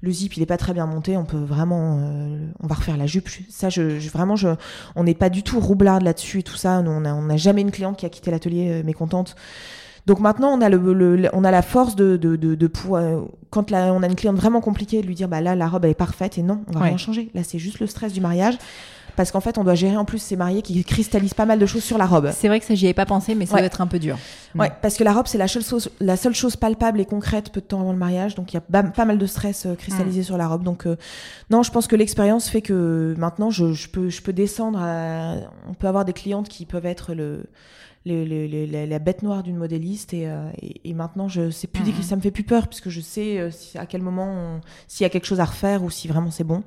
[0.00, 2.96] le, zip il est pas très bien monté, on peut vraiment, euh, on va refaire
[2.96, 3.28] la jupe.
[3.48, 4.48] Ça je, vraiment je,
[4.96, 6.82] on n'est pas du tout roublard là-dessus et tout ça.
[6.84, 9.36] on a on a jamais une cliente qui a quitté l'atelier euh, mécontente.
[10.06, 13.72] Donc maintenant on a le, on a la force de de de, de pouvoir quand
[13.72, 15.94] on a une cliente vraiment compliquée de lui dire bah là la robe elle est
[15.94, 17.30] parfaite et non on va rien changer.
[17.34, 18.58] Là c'est juste le stress du mariage
[19.16, 21.66] parce qu'en fait, on doit gérer en plus ces mariés qui cristallisent pas mal de
[21.66, 22.30] choses sur la robe.
[22.32, 24.18] C'est vrai que ça, j'y avais pas pensé, mais ça doit être un peu dur.
[24.54, 25.46] Ouais, parce que la robe, c'est la,
[26.00, 28.76] la seule chose palpable et concrète peu de temps avant le mariage, donc il y
[28.76, 30.24] a pas mal de stress euh, cristallisé mm.
[30.24, 30.62] sur la robe.
[30.62, 30.96] Donc euh,
[31.50, 34.78] non, je pense que l'expérience fait que maintenant, je, peux, je peux descendre.
[34.80, 35.34] À...
[35.68, 37.44] On peut avoir des clientes qui peuvent être le
[38.06, 40.28] la bête noire d'une modéliste et,
[40.84, 42.02] et, maintenant je sais plus Mhm.
[42.02, 45.06] ça me fait plus peur puisque je sais euh, si- à quel moment s'il y
[45.06, 46.62] a quelque chose à refaire ou si vraiment c'est bon.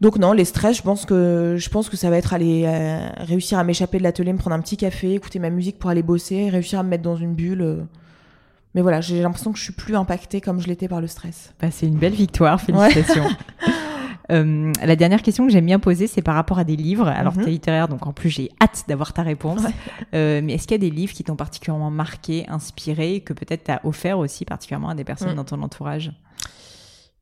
[0.00, 3.08] Donc non, les stress, je pense que je pense que ça va être aller euh,
[3.18, 6.02] réussir à m'échapper de l'atelier, me prendre un petit café, écouter ma musique pour aller
[6.04, 7.62] bosser, réussir à me mettre dans une bulle.
[7.62, 7.82] euh.
[8.74, 11.52] Mais voilà, j'ai l'impression que je suis plus impactée comme je l'étais par le stress.
[11.60, 13.24] Bah, c'est une belle victoire, félicitations.
[14.30, 17.08] Euh, la dernière question que j'aime bien poser, c'est par rapport à des livres.
[17.08, 17.44] Alors, Mhm.
[17.44, 19.62] tu es littéraire, donc en plus, j'ai hâte d'avoir ta réponse.
[19.62, 19.70] Ouais.
[20.14, 23.64] Euh, mais est-ce qu'il y a des livres qui t'ont particulièrement marqué, inspiré, que peut-être
[23.64, 25.36] tu as offert aussi particulièrement à des personnes Mm.
[25.36, 26.12] dans ton entourage?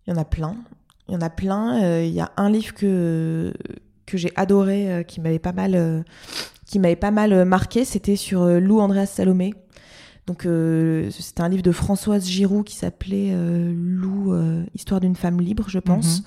[0.04, 0.56] Il y en a plein.
[1.08, 1.82] Il y en a plein.
[1.82, 3.52] Euh, Il y a un livre que,
[4.06, 6.02] que j'ai adoré, euh, qui m'avait pas mal, euh,
[6.66, 7.84] qui m'avait pas mal marqué.
[7.84, 9.54] C'était sur Lou Andreas Salomé.
[10.26, 15.14] Donc, euh, c'était un livre de Françoise Giroud qui s'appelait euh, Lou, euh, Histoire d'une
[15.14, 16.18] femme libre, je pense.
[16.18, 16.24] Mhm.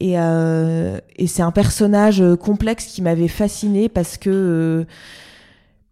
[0.00, 4.84] Et, euh, et c'est un personnage complexe qui m'avait fasciné parce que euh,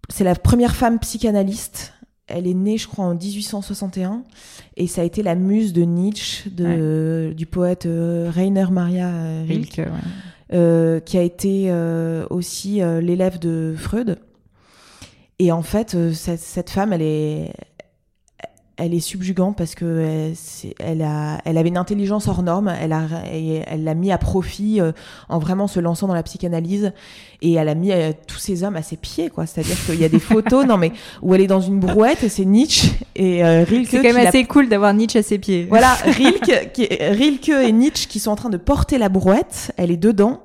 [0.08, 1.92] c'est la première femme psychanalyste.
[2.28, 4.24] Elle est née, je crois, en 1861.
[4.76, 9.44] Et ça a été la muse de Nietzsche, de, du poète euh, Rainer Maria euh,
[9.46, 10.00] Rilke, Rilke, ouais.
[10.52, 14.18] euh, qui a été euh, aussi l'élève de Freud.
[15.38, 17.52] Et en fait, cette, cette femme, elle est,
[18.76, 20.34] elle est subjugante parce que elle,
[20.80, 22.68] elle, a, elle avait une intelligence hors norme.
[22.68, 24.80] Elle a, et elle l'a mis à profit
[25.28, 26.92] en vraiment se lançant dans la psychanalyse.
[27.43, 29.47] Et elle a mis euh, tous ces hommes à ses pieds, quoi.
[29.47, 32.28] C'est-à-dire qu'il y a des photos, non mais où elle est dans une brouette et
[32.28, 33.89] c'est Nietzsche et euh, Rilke.
[33.91, 35.66] C'est quand même la assez cool d'avoir Nietzsche à ses pieds.
[35.68, 39.72] voilà, Rilke, qui est- Rilke et Nietzsche qui sont en train de porter la brouette,
[39.76, 40.41] elle est dedans,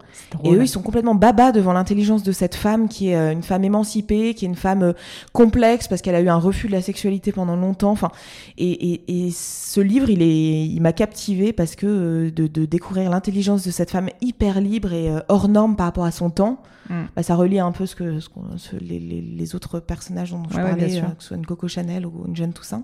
[0.46, 3.44] et eux ils sont complètement baba devant l'intelligence de cette femme qui est euh, une
[3.44, 4.94] femme émancipée, qui est une femme euh,
[5.34, 7.92] complexe parce qu'elle a eu un refus de la sexualité pendant longtemps.
[7.92, 8.12] Enfin,
[8.58, 13.10] et, et, et ce livre il est, il m'a captivé parce que de, de découvrir
[13.10, 16.62] l'intelligence de cette femme hyper libre et hors norme par rapport à son temps,
[16.92, 17.08] Mm.
[17.16, 20.44] bah, ça relie un peu ce que, ce ce- les, les, les autres personnages dont
[20.50, 22.84] je Ouais, parlais, euh, que ce soit une Coco Chanel ou une Jeanne Toussaint.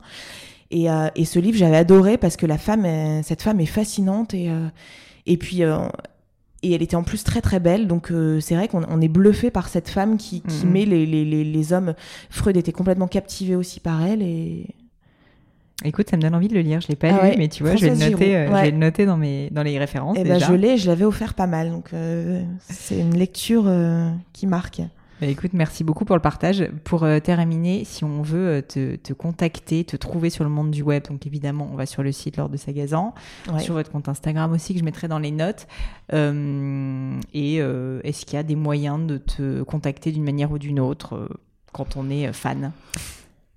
[0.72, 2.86] Et, euh, et ce livre, j'avais adoré parce que la femme,
[3.24, 4.68] cette femme est fascinante et euh,
[5.26, 5.78] et puis euh,
[6.64, 7.88] et elle était en plus très très belle.
[7.88, 10.72] Donc euh, c'est vrai qu'on on est bluffé par cette femme qui, qui Mhm.
[10.72, 11.93] met les, les, les, les hommes.
[12.30, 14.68] Freud était complètement captivé aussi par elle et
[15.86, 16.82] Écoute, ça me donne envie de le lire.
[16.82, 18.51] Je l'ai pas Ah lu, ouais, mais tu vois, je vais le noter, euh, je
[18.53, 18.61] ouais.
[18.63, 20.47] vais le noter dans mes dans les références eh ben, déjà.
[20.47, 21.69] je l'ai, je l'avais offert pas mal.
[21.69, 24.82] Donc euh, c'est une lecture euh, qui marque.
[25.21, 26.67] Bah, écoute, merci beaucoup pour le partage.
[26.84, 31.03] Pour terminer, si on veut te, te contacter, te trouver sur le monde du web,
[31.09, 33.13] donc évidemment, on va sur le site Lors de Sagazan,
[33.51, 33.59] Ouais.
[33.59, 35.67] sur votre compte Instagram aussi que je mettrai dans les notes.
[36.13, 41.30] Et est-ce qu'il y a des moyens de te contacter d'une manière ou d'une autre
[41.71, 42.71] quand on est fan?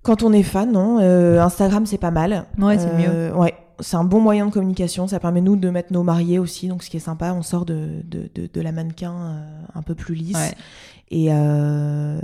[0.03, 0.99] Quand on est fan, non.
[1.01, 2.47] Euh, Instagram, c'est pas mal.
[2.59, 5.07] Ouais, c'est Euh, Ouais, c'est un bon moyen de communication.
[5.09, 7.65] Ça permet nous de mettre nos mariés aussi, donc ce qui est sympa, on sort
[7.67, 10.37] de, de, de, de la mannequin euh, un peu plus lisse.
[10.37, 10.55] Ouais.
[11.11, 12.21] Et, euh,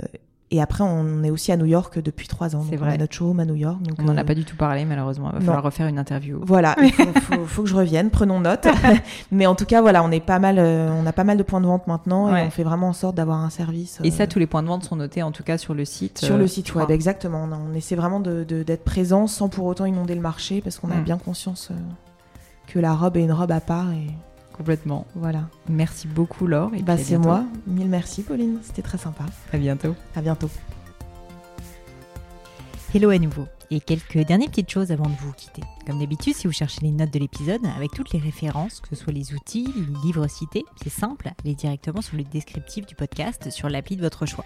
[0.49, 2.63] et après, on est aussi à New York depuis trois ans.
[2.63, 2.97] C'est Donc On a vrai.
[2.97, 3.81] notre showroom à New York.
[3.81, 5.27] Donc On n'en euh, a pas du tout parlé, malheureusement.
[5.29, 5.45] Il va non.
[5.45, 6.39] falloir refaire une interview.
[6.41, 8.09] Voilà, il faut, faut, faut que je revienne.
[8.09, 8.65] Prenons note.
[9.31, 10.55] Mais en tout cas, voilà, on est pas mal.
[10.57, 12.43] euh, on a pas mal de points de vente maintenant Ouais.
[12.43, 13.99] et on fait vraiment en sorte d'avoir un service.
[14.03, 15.83] Et euh, ça, tous les points de vente sont notés, en tout cas, sur le
[15.83, 16.19] site.
[16.19, 17.47] sur euh, le site web, exactement.
[17.51, 20.79] On, on essaie vraiment de de- d'être présent sans pour autant inonder le marché parce
[20.79, 21.03] qu'on a Mm.
[21.03, 21.75] bien conscience euh,
[22.67, 24.07] que la robe est une robe à part et
[24.57, 25.05] Complètement.
[25.15, 25.49] voilà.
[25.69, 26.73] Merci beaucoup, Laure.
[26.73, 27.45] et Bah c'est moi.
[27.67, 28.59] Mille merci, Pauline.
[28.63, 29.23] C'était très sympa.
[29.53, 29.95] À bientôt.
[30.15, 30.49] À bientôt.
[32.93, 33.45] Hello à nouveau.
[33.69, 35.61] Et quelques dernières petites choses avant de vous quitter.
[35.85, 38.95] Comme d'habitude, si vous cherchez les notes de l'épisode, avec toutes les références, que ce
[38.95, 43.49] soit les outils, les livres cités, c'est simple, allez directement sur le descriptif du podcast
[43.51, 44.45] sur l'appli de votre choix.